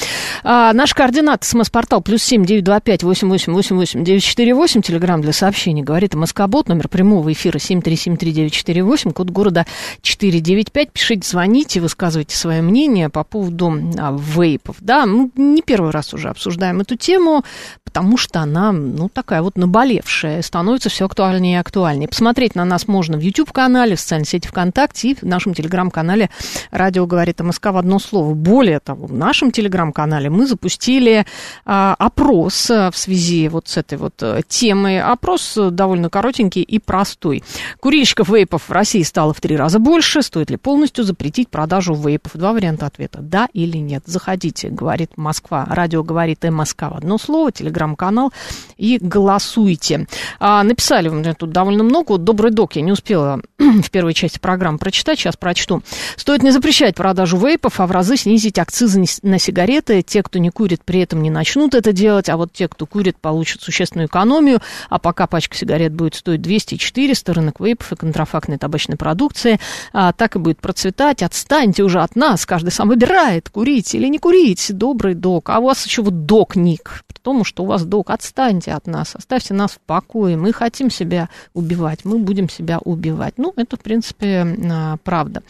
[0.43, 4.55] А, наш координат, смс-портал, плюс семь девять два пять восемь восемь восемь восемь девять четыре
[4.55, 8.83] восемь, телеграмм для сообщений, говорит Москобот, номер прямого эфира семь три семь три девять четыре
[8.83, 9.67] восемь, код города
[10.01, 15.63] четыре девять пять, пишите, звоните, высказывайте свое мнение по поводу а, вейпов, да, мы не
[15.63, 17.45] первый раз уже обсуждаем эту тему,
[17.85, 22.09] потому что она, ну, такая вот наболевшая, становится все актуальнее и актуальнее.
[22.09, 26.31] Посмотреть на нас можно в YouTube-канале, в социальной сети ВКонтакте и в нашем телеграм-канале
[26.71, 28.35] «Радио говорит МСК» в одно слово.
[28.35, 31.27] Более того, в нашем телеграм-канале мы запустили
[31.65, 35.01] а, опрос а, в связи вот с этой вот а, темой.
[35.01, 37.43] Опрос довольно коротенький и простой.
[37.81, 40.23] Курильщиков вейпов в России стало в три раза больше.
[40.23, 42.33] Стоит ли полностью запретить продажу вейпов?
[42.35, 43.21] Два варианта ответа.
[43.21, 44.03] Да или нет.
[44.07, 45.67] Заходите, говорит Москва.
[45.69, 47.53] Радио говорит МСК в одно слово.
[47.53, 48.33] Телеграм-канал.
[48.77, 50.07] И голосуйте.
[50.41, 52.13] А, написали вы мне тут довольно много.
[52.13, 55.83] Вот добрый док, я не успела в первой части программы прочитать, сейчас прочту.
[56.17, 60.03] Стоит не запрещать продажу вейпов, а в разы снизить акцизы на сигареты.
[60.03, 63.17] Те, кто не курит, при этом не начнут это делать, а вот те, кто курит,
[63.19, 64.61] получат существенную экономию.
[64.89, 69.59] А пока пачка сигарет будет стоить 200-400, рынок вейпов и контрафактной табачной продукции
[69.93, 71.23] а, так и будет процветать.
[71.23, 74.71] Отстаньте уже от нас, каждый сам выбирает, курить или не курить.
[74.73, 75.51] Добрый док.
[75.51, 78.11] А у вас еще вот док-ник, при том, что у вас док.
[78.11, 80.37] Отстаньте от нас, оставьте нас в покое.
[80.37, 83.35] Мы хотим себя убивать, мы будем себя убивать.
[83.37, 85.43] Ну, это, в принципе, а, правда.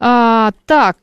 [0.00, 0.98] А, так,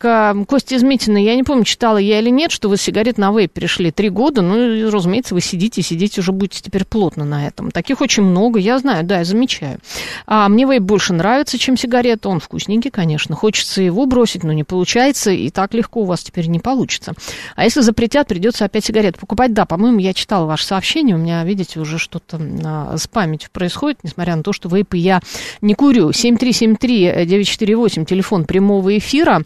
[0.47, 3.91] Костя Измитина, я не помню, читала я или нет, что вы сигарет на вейп перешли
[3.91, 4.41] три года.
[4.41, 7.71] Ну, разумеется, вы сидите, сидите, уже будете теперь плотно на этом.
[7.71, 9.79] Таких очень много, я знаю, да, я замечаю.
[10.27, 12.29] А мне вейп больше нравится, чем сигарета.
[12.29, 13.35] Он вкусненький, конечно.
[13.35, 17.13] Хочется его бросить, но не получается, и так легко у вас теперь не получится.
[17.55, 19.53] А если запретят, придется опять сигарет покупать.
[19.53, 23.99] Да, по-моему, я читала ваше сообщение, у меня, видите, уже что-то а, с памятью происходит,
[24.03, 25.19] несмотря на то, что вейпы я
[25.61, 26.11] не курю.
[26.11, 29.41] 7373-948, телефон прямого прямого эфира.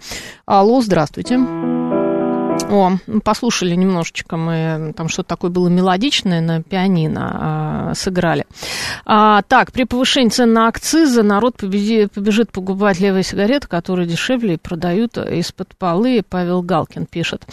[0.46, 1.89] Алло, здравствуйте.
[2.68, 8.46] О, послушали немножечко мы, там что-то такое было мелодичное на пианино э, сыграли.
[9.06, 14.56] А, так, при повышении цен на акцизы народ победи, побежит покупать левые сигареты, которые дешевле
[14.56, 16.24] и продают из-под полы.
[16.28, 17.44] Павел Галкин пишет.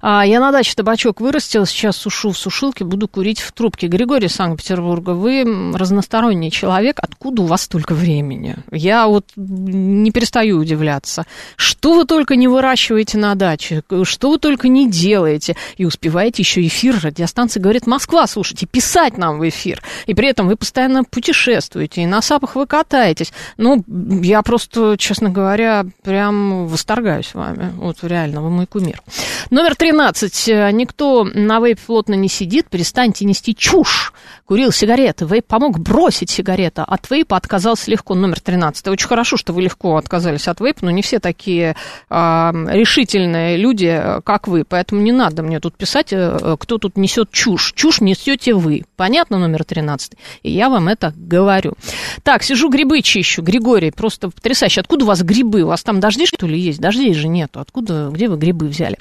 [0.00, 3.86] А, я на даче табачок вырастил, сейчас сушу в сушилке, буду курить в трубке.
[3.86, 8.56] Григорий Санкт-Петербурга, вы разносторонний человек, откуда у вас столько времени?
[8.70, 11.26] Я вот не перестаю удивляться.
[11.56, 16.64] Что вы только не выращиваете на даче, что вы только не делаете, и успеваете еще
[16.66, 22.02] эфир радиостанции «Говорит Москва» слушайте, писать нам в эфир, и при этом вы постоянно путешествуете,
[22.02, 23.32] и на сапах вы катаетесь.
[23.56, 23.84] Ну,
[24.22, 27.72] я просто, честно говоря, прям восторгаюсь вами.
[27.76, 29.02] Вот реально, вы мой кумир.
[29.50, 30.72] Номер 13.
[30.72, 34.12] Никто на вейп плотно не сидит, перестаньте нести чушь.
[34.46, 38.14] Курил сигареты, вейп помог бросить сигареты, от вейпа отказался легко.
[38.14, 38.88] Номер 13.
[38.88, 41.76] Очень хорошо, что вы легко отказались от вейпа, но не все такие
[42.10, 44.64] э, решительные люди, как вы.
[44.64, 47.72] Поэтому не надо мне тут писать, э, кто тут несет чушь.
[47.74, 48.84] Чушь несете вы.
[48.96, 50.12] Понятно, номер 13?
[50.42, 51.74] И я вам это говорю.
[52.22, 53.42] Так, сижу, грибы чищу.
[53.42, 54.80] Григорий, просто потрясающе.
[54.80, 55.62] Откуда у вас грибы?
[55.62, 56.80] У вас там дожди, что ли, есть?
[56.80, 57.60] Дождей же нету.
[57.60, 58.98] Откуда, где вы грибы взяли?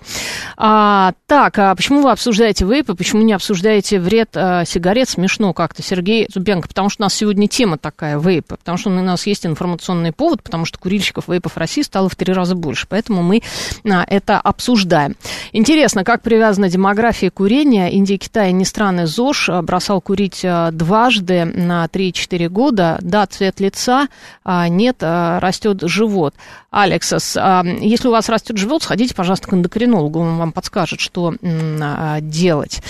[0.58, 2.96] А, так, а почему вы обсуждаете вейпы?
[2.96, 5.10] Почему не обсуждаете вред а, сигарет?
[5.10, 6.68] Смешно как-то, Сергей Зубенко.
[6.68, 8.58] Потому что у нас сегодня тема такая, вейпы.
[8.58, 12.16] Потому что у нас есть информационный повод, потому что курильщиков вейпов в России стало в
[12.16, 12.88] три раза больше.
[12.90, 13.42] Поэтому мы
[13.90, 15.16] а, это обсуждаем.
[15.52, 17.90] Интересно, как привязана демография курения.
[17.90, 22.98] Индия, Китай, не страны ЗОЖ а, бросал курить а, дважды на 3-4 года.
[23.02, 24.08] Да, цвет лица,
[24.44, 26.34] а, нет, а, растет живот.
[26.72, 31.36] Алексас, а, если у вас растет живот, сходите, пожалуйста, к эндокринологу, он вам подскажет, что
[31.44, 32.82] а, делать.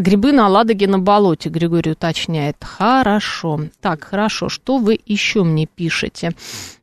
[0.00, 2.56] Грибы на Ладоге на болоте, Григорий уточняет.
[2.62, 3.60] Хорошо.
[3.80, 4.48] Так, хорошо.
[4.48, 6.32] Что вы еще мне пишете?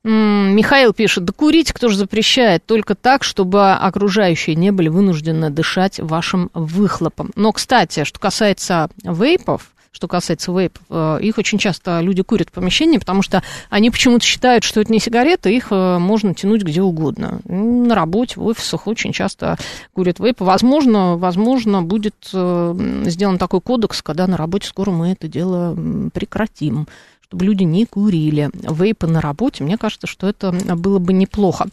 [0.04, 6.00] Михаил пишет, да курить кто же запрещает, только так, чтобы окружающие не были вынуждены дышать
[6.00, 7.32] вашим выхлопом.
[7.36, 12.52] Но, кстати, что касается вейпов, что касается вейпов, э, их очень часто люди курят в
[12.52, 16.82] помещении, потому что они почему-то считают, что это не сигареты, их э, можно тянуть где
[16.82, 17.40] угодно.
[17.46, 19.58] На работе, в офисах очень часто
[19.94, 20.44] курят вейпы.
[20.44, 25.78] Возможно, возможно, будет э, сделан такой кодекс, когда на работе скоро мы это дело
[26.12, 26.88] прекратим
[27.34, 29.64] чтобы люди не курили вейпы на работе.
[29.64, 31.66] Мне кажется, что это было бы неплохо.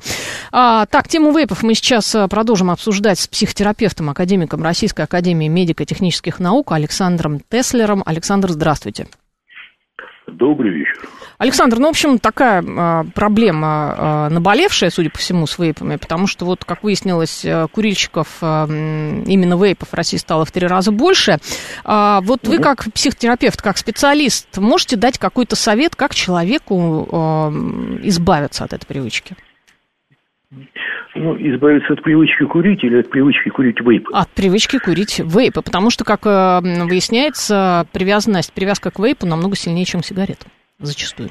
[0.53, 6.38] А, так, тему вейпов мы сейчас а, продолжим обсуждать с психотерапевтом, академиком Российской Академии медико-технических
[6.38, 8.03] наук Александром Теслером.
[8.07, 9.07] Александр, здравствуйте.
[10.27, 10.99] Добрый вечер.
[11.40, 16.26] Александр, ну, в общем, такая а, проблема а, наболевшая, судя по всему, с вейпами, потому
[16.26, 20.92] что, вот, как выяснилось, а, курильщиков а, именно вейпов в России стало в три раза
[20.92, 21.38] больше.
[21.83, 27.48] А, вот вы как психотерапевт, как специалист, можете дать какой-то совет, как человеку а,
[28.03, 29.35] избавиться от этой привычки?
[31.14, 34.12] Ну, избавиться от привычки курить или от привычки курить вейпы?
[34.12, 39.87] От привычки курить вейпы, потому что, как э, выясняется, привязанность, привязка к вейпу намного сильнее,
[39.87, 40.50] чем к сигаретам,
[40.81, 41.31] зачастую.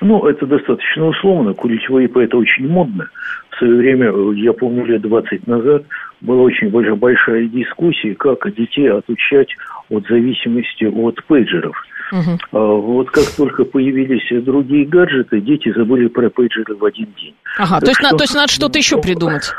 [0.00, 1.54] Ну, это достаточно условно.
[1.54, 3.08] Курить вейпы– это очень модно.
[3.50, 5.84] В свое время, э, я помню, лет 20 назад
[6.20, 9.48] была очень большая дискуссия, как детей отучать
[9.88, 11.76] от зависимости от пейджеров–
[12.12, 12.38] Угу.
[12.52, 17.34] Вот как только появились другие гаджеты, дети забыли про пейджеры в один день.
[17.58, 18.10] Ага, то есть, что...
[18.10, 19.52] на, то есть надо что-то еще придумать?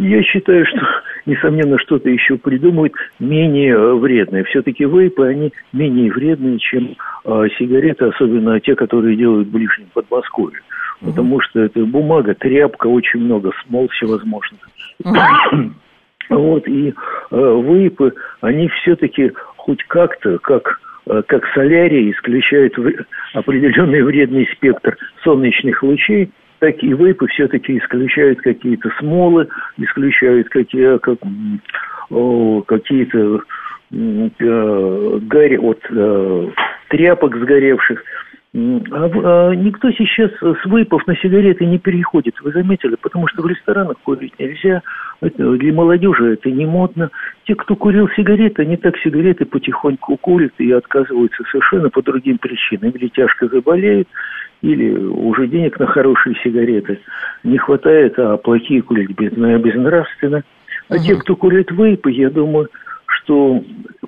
[0.00, 0.80] Я считаю, что,
[1.26, 4.44] несомненно, что-то еще придумают менее вредное.
[4.44, 10.60] Все-таки вейпы, они менее вредные, чем э, сигареты, особенно те, которые делают в ближнем Подмосковье.
[11.00, 11.10] Угу.
[11.10, 14.60] Потому что это бумага, тряпка, очень много смол всевозможных.
[15.04, 15.72] Угу.
[16.30, 16.90] Вот, и
[17.30, 22.74] э, вейпы, они все-таки хоть как-то, как Э, как солярий исключает
[23.32, 31.18] определенный вредный спектр солнечных лучей, так и вейпы все-таки исключают какие-то смолы, исключают какие, как,
[32.66, 33.40] какие-то
[33.92, 36.50] э, гарь от э,
[36.88, 38.02] тряпок сгоревших.
[38.54, 43.46] А, а никто сейчас с вейпов на сигареты не переходит, вы заметили, потому что в
[43.46, 44.82] ресторанах курить нельзя,
[45.20, 47.10] для молодежи это не модно.
[47.44, 52.90] Те, кто курил сигареты, они так сигареты потихоньку курят и отказываются совершенно по другим причинам.
[52.90, 54.08] Или тяжко заболеют,
[54.62, 57.00] или уже денег на хорошие сигареты
[57.44, 60.42] не хватает, а плохие курить безнравственно.
[60.88, 61.02] А угу.
[61.02, 62.68] те, кто курит вейпы, я думаю,
[63.28, 63.62] что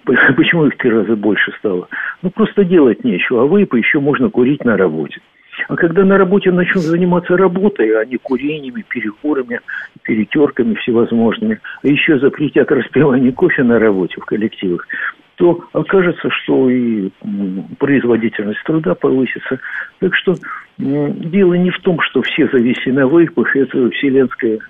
[0.37, 1.89] почему их три раза больше стало?
[2.23, 5.21] Ну, просто делать нечего, а вейпы еще можно курить на работе.
[5.69, 9.61] А когда на работе начнут заниматься работой, а не курениями, перекурами,
[10.03, 14.87] перетерками всевозможными, а еще запретят распивание кофе на работе в коллективах,
[15.35, 17.11] то окажется, что и
[17.79, 19.59] производительность труда повысится.
[19.99, 20.35] Так что
[20.79, 24.61] дело не в том, что все зависели на вейпах, это вселенская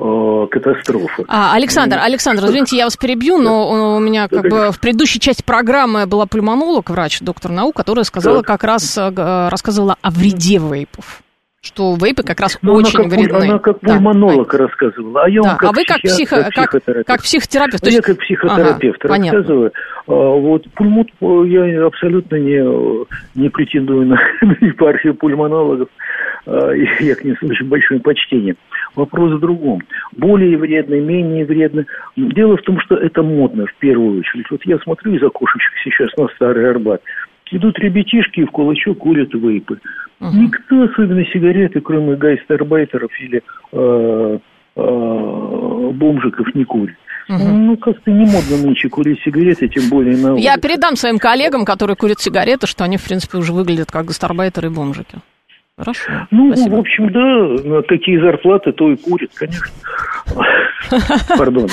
[0.00, 1.24] Э, катастрофа.
[1.26, 5.42] А, Александр, Александр, извините, я вас перебью, но у меня как бы в предыдущей части
[5.42, 11.22] программы была пульмонолог, врач, доктор наук, которая сказала как раз, э, рассказывала о вреде вейпов
[11.60, 13.44] что вейпы как раз Но ну, очень она как, вредны.
[13.50, 14.58] Она как пульмонолог да.
[14.58, 15.48] рассказывала, а я да.
[15.48, 16.70] вам как А вы как, психо, как,
[17.04, 17.82] как психотерапевт?
[17.82, 17.96] То есть...
[17.98, 19.72] Я как психотерапевт ага, рассказываю.
[20.06, 22.62] А, вот пульмут я абсолютно не,
[23.34, 25.88] не претендую на, на епархию пульмонологов.
[26.46, 28.56] А, я к ним с очень большим почтением.
[28.94, 29.82] Вопрос в другом.
[30.16, 31.86] Более вредно, менее вредно.
[32.16, 34.46] Дело в том, что это модно в первую очередь.
[34.50, 37.02] Вот я смотрю из окошечек сейчас на Старый Арбат.
[37.50, 39.80] Идут ребятишки и в кулачок курят вейпы.
[40.20, 40.30] Uh-huh.
[40.34, 44.38] Никто, особенно сигареты, кроме гайстарбайтеров или э,
[44.76, 46.96] э, бомжиков, не курит.
[47.28, 47.42] Угу.
[47.42, 50.44] Ну, как-то не модно нынче курить сигареты, тем более на улице.
[50.44, 54.68] Я передам своим коллегам, которые курят сигареты, что они, в принципе, уже выглядят как гастарбайтеры
[54.68, 55.18] и бомжики.
[55.78, 56.10] Хорошо.
[56.32, 56.74] Ну, Спасибо.
[56.74, 59.66] в общем, да, такие зарплаты, то и курят, конечно.
[61.38, 61.68] Пардон.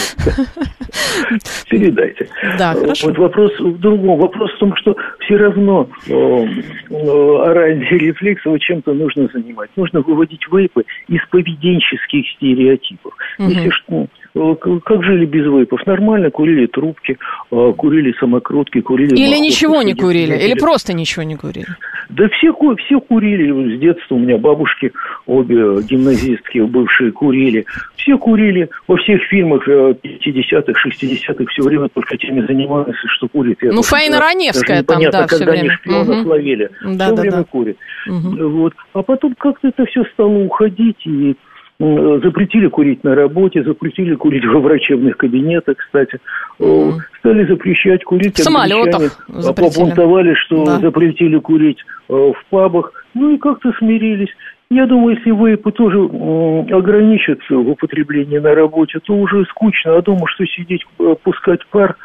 [1.70, 2.28] Передайте.
[2.60, 3.08] Да, хорошо.
[3.08, 4.20] Вот вопрос в другом.
[4.20, 6.46] Вопрос в том, что все равно э,
[6.92, 9.72] оральные рефлексы чем-то нужно занимать.
[9.76, 13.14] Нужно выводить вейпы из поведенческих стереотипов.
[13.40, 15.86] Если что, как жили без вейпов?
[15.86, 17.18] Нормально, курили трубки,
[17.52, 19.16] э, курили самокрутки, курили...
[19.16, 21.68] Или ничего не курили, или просто ничего не курили?
[22.10, 22.54] Да все,
[22.86, 23.78] все курили.
[23.78, 24.92] С детства у меня бабушки,
[25.26, 27.66] обе гимназистки бывшие, курили.
[27.96, 28.70] Все курили.
[28.88, 33.60] Во всех фильмах 50-х, э, 60-х все время только теми занимались, что курит.
[33.62, 35.60] Ну, Фаина Раневская там, да, все время.
[35.60, 36.30] Они шпионов угу.
[36.30, 36.70] ловили.
[36.84, 37.44] Да, все да, время да.
[37.46, 37.78] курит.
[38.08, 38.50] Угу.
[38.50, 38.74] Вот.
[38.94, 41.36] А потом как-то это все стало уходить, и
[41.80, 46.20] запретили курить на работе, запретили курить во врачебных кабинетах, кстати.
[46.60, 46.94] Mm.
[47.20, 48.38] Стали запрещать курить.
[48.38, 50.80] В самолетах Побунтовали, что да.
[50.80, 52.94] запретили курить э, в пабах.
[53.14, 54.30] Ну и как-то смирились.
[54.70, 59.98] Я думаю, если вейпы тоже ограничат в употреблении на работе, то уже скучно.
[59.98, 61.96] А дома, что сидеть, э, пускать пар,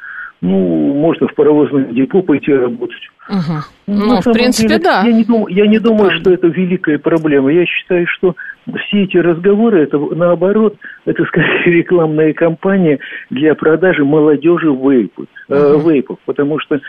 [0.41, 3.01] ну, можно в паровозном депо пойти работать.
[3.31, 3.63] Угу.
[3.87, 5.03] Ну, в принципе, деле, да.
[5.05, 7.53] Я не, дум, я не думаю, что это великая проблема.
[7.53, 8.35] Я считаю, что
[8.87, 12.99] все эти разговоры, это наоборот, это скорее рекламная кампания
[13.31, 16.19] для продажи молодежи вейпов, uh э, вейпов.
[16.25, 16.81] Потому что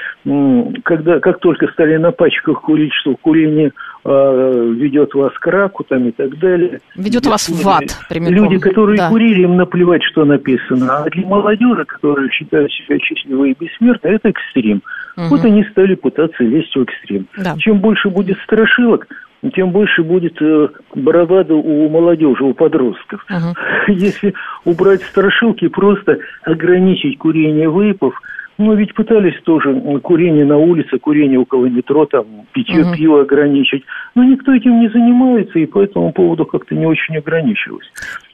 [0.84, 3.72] когда, как только стали на пачках курить, что курение
[4.04, 6.82] э, ведет вас к раку там, и так далее.
[6.96, 8.34] Ведет вас в ад, прямиком.
[8.34, 9.10] Люди, которые да.
[9.10, 11.04] курили, им наплевать, что написано.
[11.04, 14.82] А для молодежи, которые считают себя счастливой и бессмертной, это экстрим.
[15.18, 15.26] Угу.
[15.28, 17.28] Вот они стали пытаться лезть в экстрим.
[17.38, 17.56] Да.
[17.58, 19.08] Чем больше будет страшилок,
[19.54, 23.26] тем больше будет э, бравада у молодежи, у подростков.
[23.30, 23.56] Угу.
[23.94, 24.34] Если
[24.66, 28.14] убрать страшилки, просто ограничить курение вейпов,
[28.58, 32.94] ну, ведь пытались тоже курение на улице, курение около метро, там, питье угу.
[32.96, 33.84] пива ограничить.
[34.14, 37.92] Но никто этим не занимается, и по этому поводу как-то не очень ограничилось.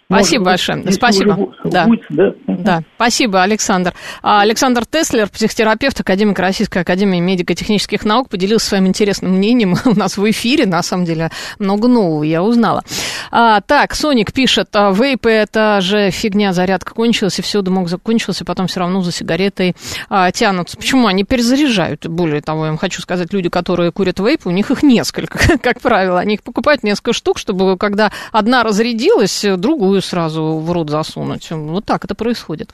[0.09, 0.79] Спасибо большое.
[0.79, 1.37] Если Спасибо.
[1.65, 1.85] Да.
[1.85, 2.33] будете, да.
[2.47, 3.93] Да, спасибо, Александр.
[4.23, 10.17] А, Александр Теслер, психотерапевт, академик Российской Академии медико-технических наук, поделился своим интересным мнением у нас
[10.17, 10.65] в эфире.
[10.65, 11.29] На самом деле,
[11.59, 12.83] много нового я узнала.
[13.31, 18.45] А, так, Соник пишет, а, вейпы это же фигня, зарядка кончилась, и все, дымок закончился,
[18.45, 19.75] потом все равно за сигаретой
[20.09, 20.77] а, тянутся.
[20.77, 21.07] Почему?
[21.07, 22.07] Они перезаряжают.
[22.07, 25.81] Более того, я вам хочу сказать, люди, которые курят вейпы, у них их несколько, как
[25.81, 26.17] правило.
[26.17, 31.49] Они их покупают несколько штук, чтобы когда одна разрядилась, другую сразу в рот засунуть.
[31.51, 32.71] Вот так это происходит.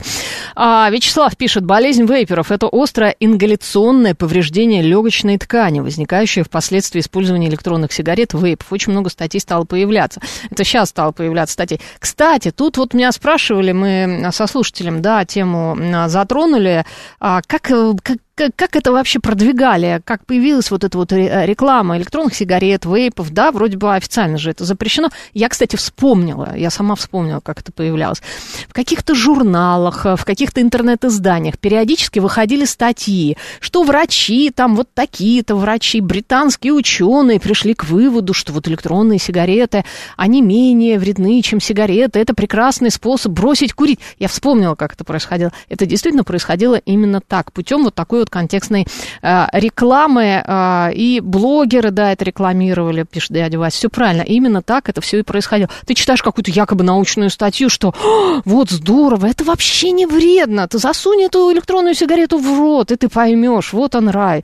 [0.55, 7.91] А, Вячеслав пишет, болезнь вейперов– это острое ингаляционное повреждение легочной ткани, возникающее впоследствии использования электронных
[7.91, 8.71] сигарет, вейпов.
[8.71, 10.21] Очень много статей стало появляться.
[10.49, 11.79] Это сейчас стало появляться статей.
[11.99, 16.85] Кстати, тут вот меня спрашивали, мы со слушателем, да, тему а, затронули,
[17.19, 21.97] а, как, э, как как, это вообще продвигали, как появилась вот эта вот ре- реклама
[21.97, 25.09] электронных сигарет, вейпов, да, вроде бы официально же это запрещено.
[25.33, 28.21] Я, кстати, вспомнила, я сама вспомнила, как это появлялось.
[28.67, 36.01] В каких-то журналах, в каких-то интернет-изданиях периодически выходили статьи, что врачи, там вот такие-то врачи,
[36.01, 39.85] британские ученые пришли к выводу, что вот электронные сигареты,
[40.17, 43.99] они менее вредны, чем сигареты, это прекрасный способ бросить курить.
[44.17, 45.51] Я вспомнила, как это происходило.
[45.69, 48.87] Это действительно происходило именно так, путем вот такой вот контекстной
[49.21, 54.89] э, рекламы, э, и блогеры, да, это рекламировали, пишет дядя Вася, все правильно, именно так
[54.89, 55.69] это все и происходило.
[55.85, 60.77] Ты читаешь какую-то якобы научную статью, что «О, вот здорово, это вообще не вредно, ты
[60.77, 64.43] засунь эту электронную сигарету в рот, и ты поймешь, вот он рай.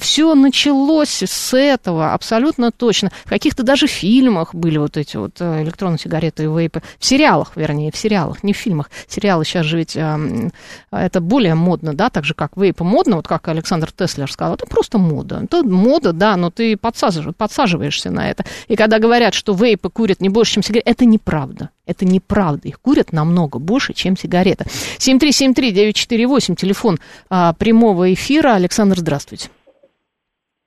[0.00, 3.10] Все началось с этого, абсолютно точно.
[3.24, 6.82] В каких-то даже фильмах были вот эти вот э, электронные сигареты и вейпы.
[6.98, 8.90] В сериалах, вернее, в сериалах, не в фильмах.
[9.06, 10.50] Сериалы сейчас же ведь э,
[10.90, 14.66] это более модно, да, так же, как вейпы модно, вот как Александр Теслер сказал, это
[14.66, 15.40] просто мода.
[15.42, 18.44] Это мода, да, но ты подсаживаешь, подсаживаешься на это.
[18.68, 21.70] И когда говорят, что вейпы курят не больше, чем сигареты, это неправда.
[21.86, 22.68] Это неправда.
[22.68, 24.64] Их курят намного больше, чем сигарета.
[24.98, 26.98] 7373948, телефон
[27.30, 28.54] а, прямого эфира.
[28.54, 29.50] Александр, здравствуйте.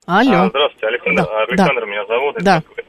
[0.05, 0.43] Алло.
[0.43, 1.23] А, здравствуйте, Александр.
[1.23, 2.35] Да, Александр меня зовут.
[2.41, 2.55] Да.
[2.55, 2.83] Москвы.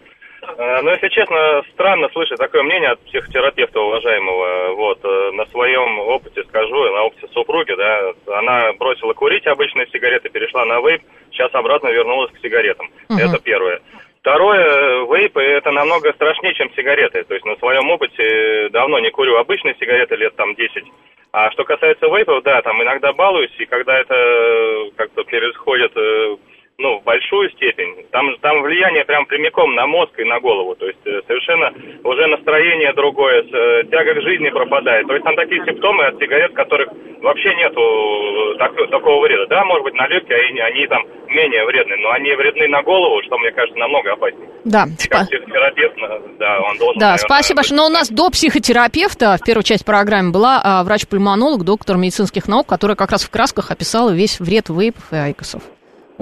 [0.59, 4.75] А, Ну, если честно, странно слышать такое мнение от психотерапевта уважаемого.
[4.75, 10.29] Вот, э, на своем опыте скажу, на опыте супруги, да, она бросила курить обычные сигареты,
[10.29, 12.91] перешла на вейп, сейчас обратно вернулась к сигаретам.
[13.09, 13.19] Мгм.
[13.19, 13.81] Это первое.
[14.21, 17.25] Второе, э, вейпы это намного страшнее, чем сигареты.
[17.25, 20.85] То есть на своем опыте давно не курю обычные сигареты, лет там 10.
[21.33, 26.37] А что касается вейпов, да, там иногда балуюсь, и когда это э, как-то переходит э,
[26.79, 30.75] ну, в большую степень, там, там влияние прям прямиком на мозг и на голову.
[30.75, 35.07] То есть э, совершенно уже настроение другое, э, тяга к жизни пропадает.
[35.07, 36.89] То есть там такие симптомы от сигарет, которых
[37.21, 39.47] вообще нету э, так- такого вреда.
[39.47, 43.23] Да, может быть, на легкие они, они там менее вредны, но они вредны на голову,
[43.23, 44.49] что, мне кажется, намного опаснее.
[44.65, 45.97] Да, И как психотерапевт,
[46.39, 46.99] да, он должен...
[46.99, 47.77] Да, наверное, спасибо большое.
[47.79, 52.67] Но у нас до психотерапевта в первой части программы была а, врач-пульмонолог, доктор медицинских наук,
[52.67, 55.63] которая как раз в красках описала весь вред вейпов и айкосов.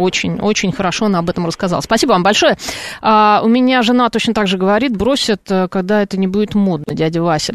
[0.00, 1.82] Очень, очень хорошо она об этом рассказала.
[1.82, 2.56] Спасибо вам большое.
[3.02, 6.94] А, у меня жена точно так же говорит, бросят, э, когда это не будет модно,
[6.94, 7.54] дядя Вася.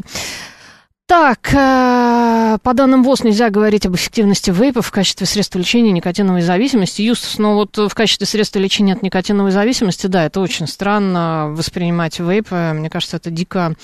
[1.07, 2.14] Так, э,
[2.63, 7.01] по данным ВОЗ нельзя говорить об эффективности вейпов в качестве средства лечения никотиновой зависимости.
[7.01, 12.19] Юстас, но вот в качестве средства лечения от никотиновой зависимости, да, это очень странно воспринимать
[12.19, 12.71] вейпы.
[12.73, 13.75] Мне кажется, это дико,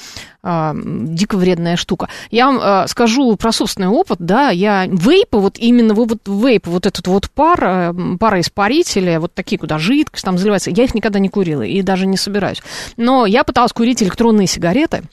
[0.43, 2.09] э, дико вредная штука.
[2.29, 6.85] Я вам э, скажу про собственный опыт, да, я вейпы, вот именно вот вейп, вот
[6.85, 11.29] этот вот пар, э, пароиспарители, вот такие, куда жидкость там заливается, я их никогда не
[11.29, 12.61] курила и даже не собираюсь.
[12.97, 15.03] Но я пыталась курить электронные сигареты,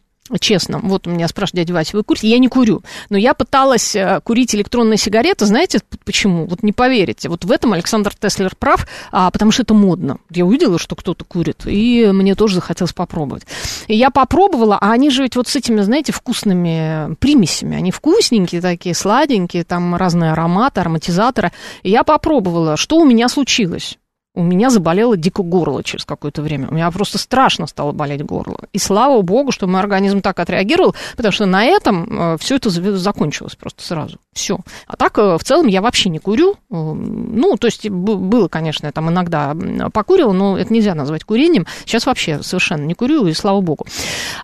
[0.40, 2.28] Честно, вот у меня спрашивает дядя Вася, вы курите?
[2.28, 6.46] Я не курю, но я пыталась э, курить электронные сигареты, знаете почему?
[6.46, 10.18] Вот не поверите, вот в этом Александр Теслер прав, а, потому что это модно.
[10.30, 13.44] Я увидела, что кто-то курит, и мне тоже захотелось попробовать.
[13.86, 18.60] И я попробовала, а они же ведь вот с этими, знаете, вкусными примесями, они вкусненькие
[18.60, 21.52] такие, сладенькие, там разные ароматы, ароматизаторы.
[21.82, 23.98] И я попробовала, что у меня случилось?
[24.34, 26.68] У меня заболело дико горло через какое-то время.
[26.68, 28.58] У меня просто страшно стало болеть горло.
[28.72, 33.56] И слава богу, что мой организм так отреагировал, потому что на этом все это закончилось
[33.56, 34.18] просто сразу.
[34.38, 34.60] Все.
[34.86, 36.52] А так, э, в целом, я вообще не курю.
[36.52, 39.56] Э, Ну, то есть, было, конечно, я там иногда
[39.92, 41.66] покурила, но это нельзя назвать курением.
[41.84, 43.86] Сейчас вообще совершенно не курю, и слава богу.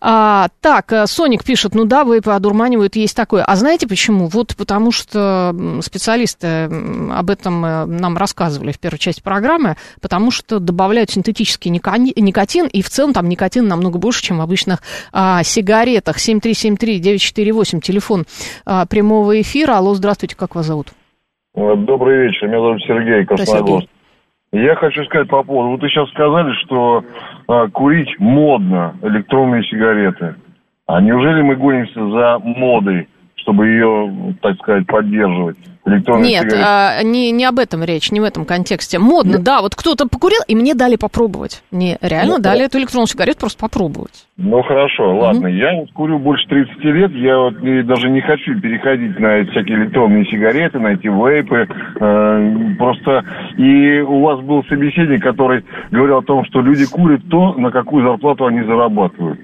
[0.01, 3.45] А, так, э, Соник пишет, ну да, вейпы одурманивают, есть такое.
[3.45, 4.27] А знаете почему?
[4.27, 6.65] Вот потому что специалисты
[7.13, 12.83] об этом э, нам рассказывали в первой части программы, потому что добавляют синтетический никотин, и
[12.83, 14.81] в целом там никотин намного больше, чем в обычных
[15.13, 16.17] а, сигаретах.
[16.17, 18.25] 7373948, телефон
[18.65, 19.77] а, прямого эфира.
[19.77, 20.89] Алло, здравствуйте, как вас зовут?
[21.55, 23.89] Добрый вечер, меня зовут Сергей Красногорск.
[24.55, 27.05] Я хочу сказать по поводу, вот вы сейчас сказали, что
[27.49, 30.37] а, курить модно электронные сигареты.
[30.87, 33.09] А неужели мы гонимся за модой,
[33.45, 35.57] чтобы ее, так сказать, поддерживать?
[35.87, 36.65] электронные Нет, сигареты?
[36.67, 38.99] а, не, не об этом речь, не в этом контексте.
[38.99, 41.63] Модно, да, вот кто-то покурил, и мне дали попробовать.
[41.71, 44.27] Мне реально Ну, дали эту электронную сигарету просто попробовать.
[44.37, 45.47] Ну хорошо, ладно.
[45.47, 50.25] Я не курю больше 30 лет, я вот даже не хочу переходить на всякие электронные
[50.27, 51.69] сигареты, на эти вейпы.
[52.01, 53.25] Э, просто
[53.59, 58.07] и у вас был собеседник, который говорил о том, что люди курят то, на какую
[58.07, 59.39] зарплату они зарабатывают.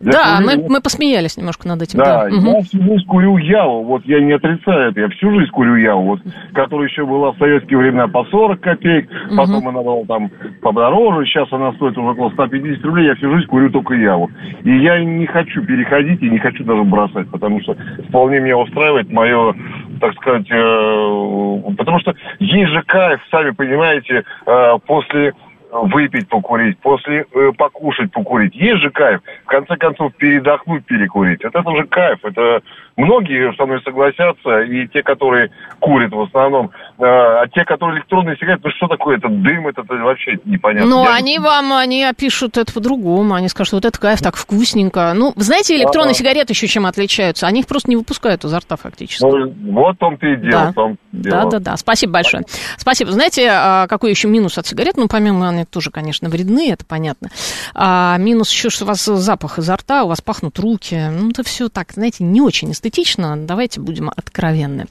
[0.00, 1.98] Да, курю- мы, мы посмеялись немножко над этим.
[1.98, 5.50] Да, Да, я всю жизнь курю Яву, вот я не отрицаю это, я всю жизнь
[5.50, 6.20] курю Яву, вот,
[6.52, 10.30] которая еще была в советские времена по 40 копеек, потом она была там
[10.62, 14.30] подороже, сейчас она стоит уже около 150 рублей, я всю жизнь курю только Яву.
[14.64, 17.76] И я не хочу переходить и не хочу даже бросать, потому что
[18.08, 19.54] вполне меня устраивает мое,
[20.00, 25.32] так сказать, э, потому что есть же кайф, сами понимаете, э, после
[25.72, 28.54] выпить, покурить, после э, покушать, покурить.
[28.54, 29.20] Есть же кайф.
[29.44, 31.40] В конце концов, передохнуть, перекурить.
[31.42, 32.18] Это же кайф.
[32.24, 32.60] Это
[32.96, 35.50] многие со мной согласятся, и те, которые
[35.80, 36.70] курят в основном.
[36.98, 39.18] Э, а те, которые электронные сигареты, ну что такое?
[39.18, 40.88] Это дым, это, это вообще непонятно.
[40.90, 43.34] Но Я- Ну, они вам, они опишут это по-другому.
[43.34, 45.12] Они скажут, вот это кайф, так вкусненько.
[45.14, 46.18] Ну, знаете, электронные Ага.
[46.18, 47.46] сигареты еще чем отличаются?
[47.46, 49.24] Они их просто не выпускают изо рта фактически.
[49.24, 50.50] Ну, вот в том-то и дело.
[50.66, 50.70] Да.
[50.70, 51.50] в том-то и Да, дело.
[51.50, 51.76] да, да.
[51.76, 52.44] Спасибо большое.
[52.76, 53.10] Спасибо.
[53.12, 54.96] Знаете, а, какой еще минус от сигарет?
[54.96, 57.30] Ну, помимо они тоже, конечно, вредны, это понятно.
[57.74, 61.08] А, минус еще, что у вас запах изо рта, у вас пахнут руки.
[61.10, 63.36] Ну, это все так, знаете, не очень эстетично.
[63.36, 64.86] Давайте будем откровенны.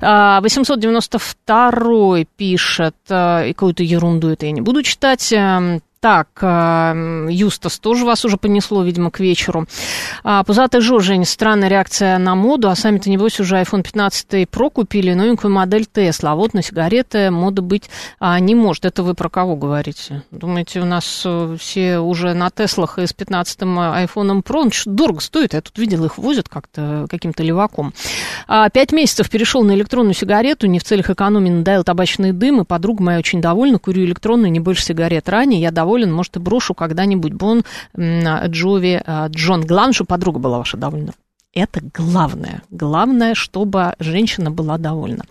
[0.00, 5.32] А, 892 пишет, а, и какую-то ерунду это я не буду читать.
[6.00, 6.94] Так, а,
[7.28, 9.66] Юстас тоже вас уже понесло, видимо, к вечеру.
[10.24, 14.70] А, Пузатый Жо, Жень, странная реакция на моду, а сами-то, небось, уже iPhone 15 Pro
[14.70, 18.86] купили, новенькую модель Tesla, а вот на сигареты мода быть а, не может.
[18.86, 20.22] Это вы про кого говорите?
[20.30, 24.64] Думаете, у нас э, все уже на Теслах и с 15 iPhone Pro?
[24.64, 27.92] Ну, что дорого стоит, я тут видел, их возят как-то каким-то леваком.
[28.48, 32.64] А, Пять месяцев перешел на электронную сигарету, не в целях экономии надоел табачный дым, и
[32.64, 35.28] подруга моя очень довольна, курю электронную, не больше сигарет.
[35.28, 37.34] Ранее я доволен, может, и брошу когда-нибудь.
[37.34, 37.64] Бон
[37.96, 39.62] Джови а, Джон.
[39.62, 41.12] Главное, чтобы подруга была ваша довольна.
[41.52, 42.62] Это главное.
[42.70, 45.24] Главное, чтобы женщина была довольна.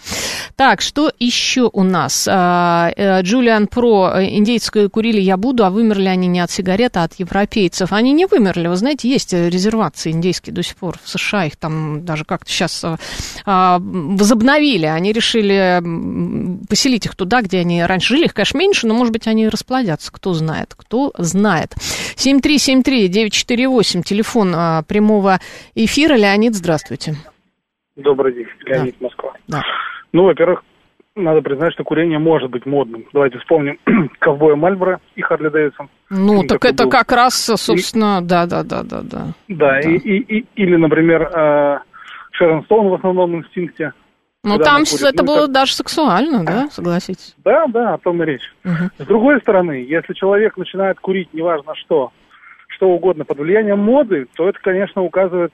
[0.57, 2.27] Так, что еще у нас?
[2.29, 4.11] А, э, Джулиан Про.
[4.15, 7.93] э, Индейцы курили я буду, а вымерли они не от сигарет, а от европейцев.
[7.93, 8.67] Они не вымерли.
[8.67, 11.45] Вы знаете, есть э, резервации индейские до сих пор в США.
[11.45, 12.83] Их там даже как-то сейчас
[13.45, 14.87] а, возобновили.
[14.87, 15.81] Они решили
[16.67, 18.25] поселить их туда, где они раньше жили.
[18.25, 20.11] Их, конечно, меньше, но, может быть, они расплодятся.
[20.11, 21.75] Кто знает, кто знает.
[22.17, 25.39] 7373-948, телефон а, прямого
[25.75, 26.08] эфира.
[26.15, 27.15] Леонид, здравствуйте.
[27.95, 29.33] Добрый день, Леонид Москва.
[29.47, 29.61] Да.
[30.13, 30.63] Ну, во-первых,
[31.15, 33.05] надо признать, что курение может быть модным.
[33.13, 33.77] Давайте вспомним
[34.19, 35.89] ковбоя Мальборо и Харли Дэвидсон.
[36.09, 36.91] Ну, так это был.
[36.91, 39.25] как раз, собственно, да, да, да, да, да.
[39.47, 41.79] Да, И, и- и- или, например, э,
[42.31, 43.93] Шерон Стоун в основном инстинкте.
[44.45, 47.35] Ну, там это Ну, было как- даже сексуально, да, согласитесь?
[47.43, 48.53] Да, да, о том и речь.
[48.63, 48.89] Мгм.
[48.97, 52.13] С другой стороны, если человек начинает курить, неважно что,
[52.69, 55.51] что угодно под влиянием моды, то это, конечно, указывает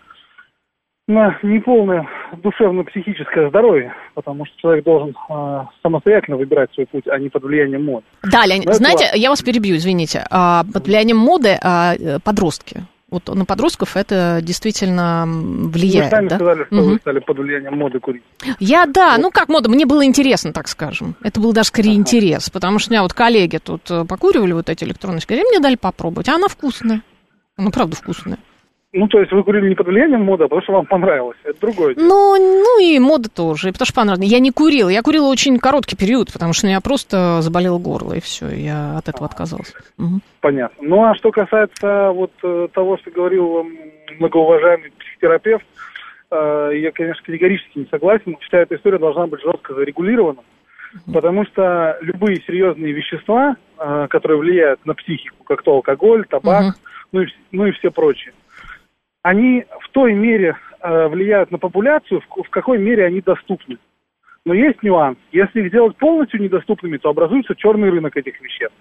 [1.08, 7.30] на неполное душевно-психическое здоровье, потому что человек должен э, самостоятельно выбирать свой путь, а не
[7.30, 8.06] под влиянием моды.
[8.24, 9.18] Да, Леонид, Ну, это знаете, ладно.
[9.20, 10.26] я вас перебью, извините.
[10.32, 11.94] А, под влиянием моды а,
[12.24, 12.86] подростки.
[13.12, 16.36] Вот на подростков это действительно м, Вы влияет, сами да?
[16.38, 16.86] сказали, что Мгм.
[16.86, 18.24] вы стали под влиянием моды курить.
[18.60, 21.16] Я, да, ну как мода, мне было интересно, так скажем.
[21.22, 24.70] Это был даже скорее интерес, потому что у меня вот коллеги тут э, покуривали вот
[24.70, 27.02] эти электронные сигареты, мне дали попробовать, а она вкусная.
[27.58, 28.40] Она правда вкусная.
[28.98, 31.38] Ну, то есть вы курили не под влиянием моды, а потому что вам понравилось.
[31.44, 32.08] Это другое дело.
[32.08, 34.30] Ну, ну и мода тоже, и потому что понравилось.
[34.30, 38.14] Я не курила, я курила очень короткий период, потому что у меня просто заболело горло,
[38.14, 39.74] и все, я от этого отказалась.
[39.98, 40.22] Мгм.
[40.40, 40.78] Понятно.
[40.88, 43.66] Ну, а что касается вот э, того, что говорил
[44.18, 45.66] многоуважаемый психотерапевт,
[46.32, 48.38] э, я, конечно, категорически не согласен.
[48.48, 50.40] Вся эта история должна быть жестко зарегулирована,
[51.14, 56.74] потому что любые серьезные вещества, э, которые влияют на психику, как то алкоголь, табак, Мгм.
[57.12, 58.34] ну, и, ну и все прочие,
[59.26, 63.80] они в той мере э, влияют на популяцию, в, в какой мере они доступны.
[64.46, 65.18] Но есть нюанс.
[65.32, 68.78] Если их делать полностью недоступными, то образуется черный рынок этих веществ.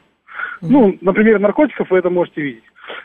[0.60, 2.64] Ну, на примере наркотиков вы это можете видеть.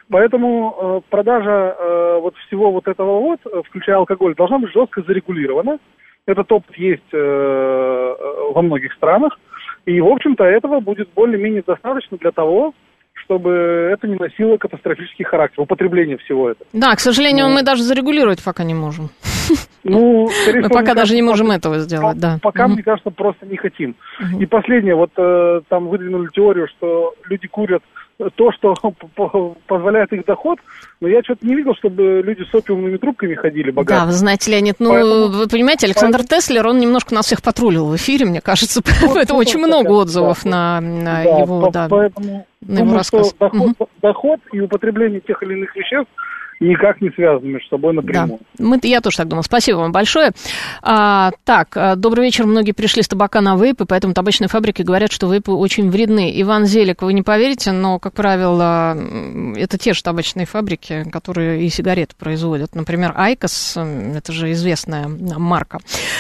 [0.09, 5.01] Поэтому э, продажа э, вот всего вот этого вот, э, включая алкоголь, должна быть жестко
[5.01, 5.79] зарегулирована.
[6.25, 9.39] Этот опыт есть э, э, во многих странах.
[9.85, 12.73] И, в общем-то, этого будет более-менее достаточно для того,
[13.29, 13.51] чтобы
[13.93, 16.65] это не носило катастрофический характер, употребление всего этого.
[16.73, 17.53] Да, к сожалению, Ну.
[17.53, 19.11] мы даже зарегулировать пока не можем.
[19.83, 22.39] Ну, скорее Мы всего, пока даже не можем этого сделать, да.
[22.41, 23.95] Пока, мне кажется, просто не хотим.
[24.39, 27.83] И последнее, вот э, там выдвинули теорию, что люди курят
[28.35, 28.75] то, что
[29.67, 30.59] позволяет их доход,
[30.99, 33.99] но я что-то не видел, чтобы люди с опиумными трубками ходили богатые.
[33.99, 36.41] Да, вы знаете, Леонид, ну, поэтому, вы понимаете, Александр поэтому...
[36.41, 40.43] Теслер, он немножко нас всех патрулил в эфире, мне кажется, вот, это очень много отзывов
[40.43, 43.33] да, на, на да, его, по, да, поэтому на его рассказ.
[43.39, 43.89] Доход, угу.
[44.01, 46.11] доход и употребление тех или иных веществ
[46.59, 48.39] никак не связаны между собой напрямую.
[48.57, 48.65] Да.
[48.65, 49.43] Мы, я тоже так думаю.
[49.43, 50.31] Спасибо вам большое.
[50.81, 52.45] А, так, а, добрый вечер.
[52.45, 56.31] Многие пришли с табака на вейпы, поэтому табачные фабрики говорят, что вейпы очень вредны.
[56.41, 58.97] Иван Зелик, вы не поверите, но, как правило,
[59.55, 62.75] это те же табачные фабрики, которые и сигареты производят.
[62.75, 65.79] Например, IQOS, это же известная марка.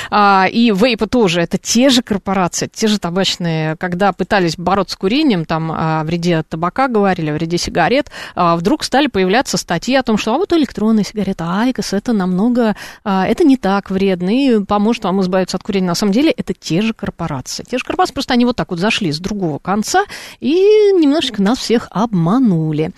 [0.09, 3.75] А, и вейпы тоже, это те же корпорации, те же табачные.
[3.75, 8.83] Когда пытались бороться с курением, там о вреде табака говорили, о вреде сигарет, а, вдруг
[8.83, 13.25] стали появляться статьи о том, что что а вот электронная сигарета IQOS, это намного, а,
[13.25, 15.87] это не так вредно и поможет вам избавиться от курения.
[15.87, 17.63] На самом деле это те же корпорации.
[17.63, 20.03] Те же корпорации, просто они вот так вот зашли с другого конца
[20.39, 20.53] и
[20.93, 22.91] немножечко нас всех обманули.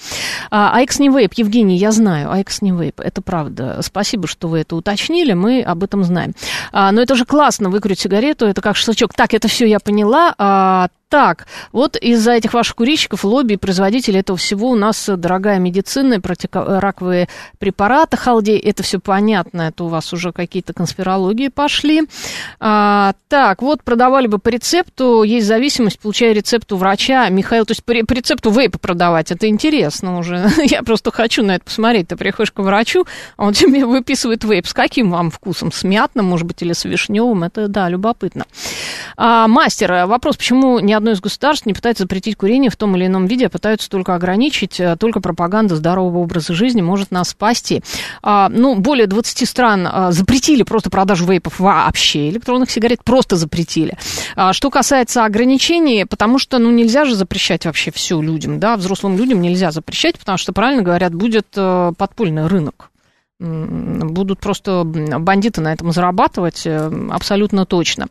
[0.49, 3.80] IQOS не вейп, Евгений, я знаю, IQOS не вейп, это правда.
[3.82, 6.34] Спасибо, что вы это уточнили, мы об этом знаем.
[6.74, 9.14] А, но это же классно, выкурить сигарету, это как шашлычок.
[9.14, 14.70] Так, это все я поняла так, вот из-за этих ваших курильщиков, лобби, производителей этого всего
[14.70, 17.28] у нас дорогая медицина, противораковые
[17.59, 22.03] препараты, халдей, это все понятно, это у вас уже какие-то конспирологии пошли.
[22.62, 27.28] А, так, вот продавали бы по рецепту, есть зависимость, получая рецепт у врача.
[27.28, 30.49] Михаил, то есть по, по рецепту вейпы продавать, это интересно уже.
[30.64, 32.07] Я просто хочу на это посмотреть.
[32.07, 33.05] Ты приходишь к врачу,
[33.36, 34.66] а он тебе выписывает вейп.
[34.66, 35.74] С каким вам вкусом?
[35.74, 37.43] С мятным, может быть, или с вишневым?
[37.43, 38.45] Это, да, любопытно.
[39.18, 43.08] А, мастер, вопрос, почему не одно из государств не пытается запретить курение в том или
[43.08, 44.80] ином виде, а пытаются только ограничить.
[44.80, 47.82] Э, только пропаганда здорового образа жизни может нас спасти.
[48.22, 53.97] А, ну, более 20 стран а, запретили просто продажу вейпов вообще, электронных сигарет просто запретили.
[54.36, 59.18] А, что касается ограничений, потому что, ну, нельзя же запрещать вообще все людям, да, взрослым
[59.18, 62.91] людям нельзя запрещать, потому что, правильно говорят, будет э, подпольный рынок
[63.42, 68.08] будут просто бандиты на этом зарабатывать, э, абсолютно точно.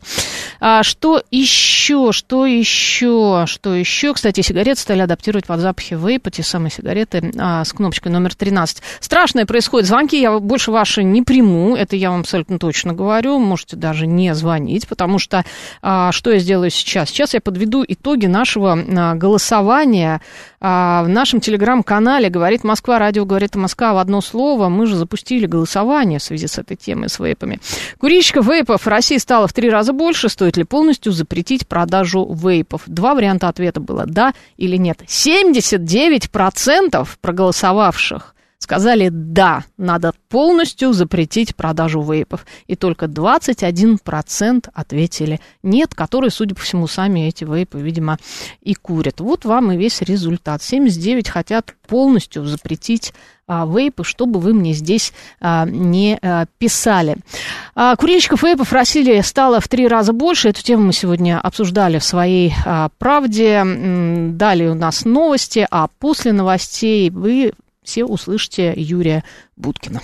[0.59, 4.13] А что еще, что еще, что еще?
[4.13, 8.81] Кстати, сигареты стали адаптировать под запахи вейпа, те самые сигареты а, с кнопочкой номер 13.
[8.99, 9.87] Страшное происходит.
[9.87, 13.39] Звонки я больше ваши не приму, это я вам абсолютно точно говорю.
[13.39, 15.45] Можете даже не звонить, потому что
[15.81, 17.09] а, что я сделаю сейчас?
[17.09, 20.21] Сейчас я подведу итоги нашего а, голосования
[20.59, 24.69] а, в нашем телеграм-канале «Говорит Москва», радио «Говорит Москва» в одно слово.
[24.69, 27.59] Мы же запустили голосование в связи с этой темой, с вейпами.
[27.99, 30.29] Курильщиков вейпов в России стало в три раза больше.
[30.29, 32.81] Стоит ли полностью запретить продажу вейпов?
[32.87, 35.01] Два варианта ответа было «да» или «нет».
[35.07, 38.35] 79% проголосовавших
[38.71, 42.45] сказали «да, надо полностью запретить продажу вейпов».
[42.67, 48.17] И только 21% ответили «нет», которые, судя по всему, сами эти вейпы, видимо,
[48.61, 49.19] и курят.
[49.19, 50.63] Вот вам и весь результат.
[50.63, 53.13] 79 хотят полностью запретить
[53.45, 55.11] а, вейпы, чтобы вы мне здесь
[55.41, 57.17] а, не а, писали.
[57.75, 60.47] А, курильщиков вейпов в России стало в три раза больше.
[60.47, 63.63] Эту тему мы сегодня обсуждали в своей а, правде.
[63.65, 67.51] Далее у нас новости, а после новостей вы
[67.83, 69.23] все услышите Юрия
[69.55, 70.01] Будкина.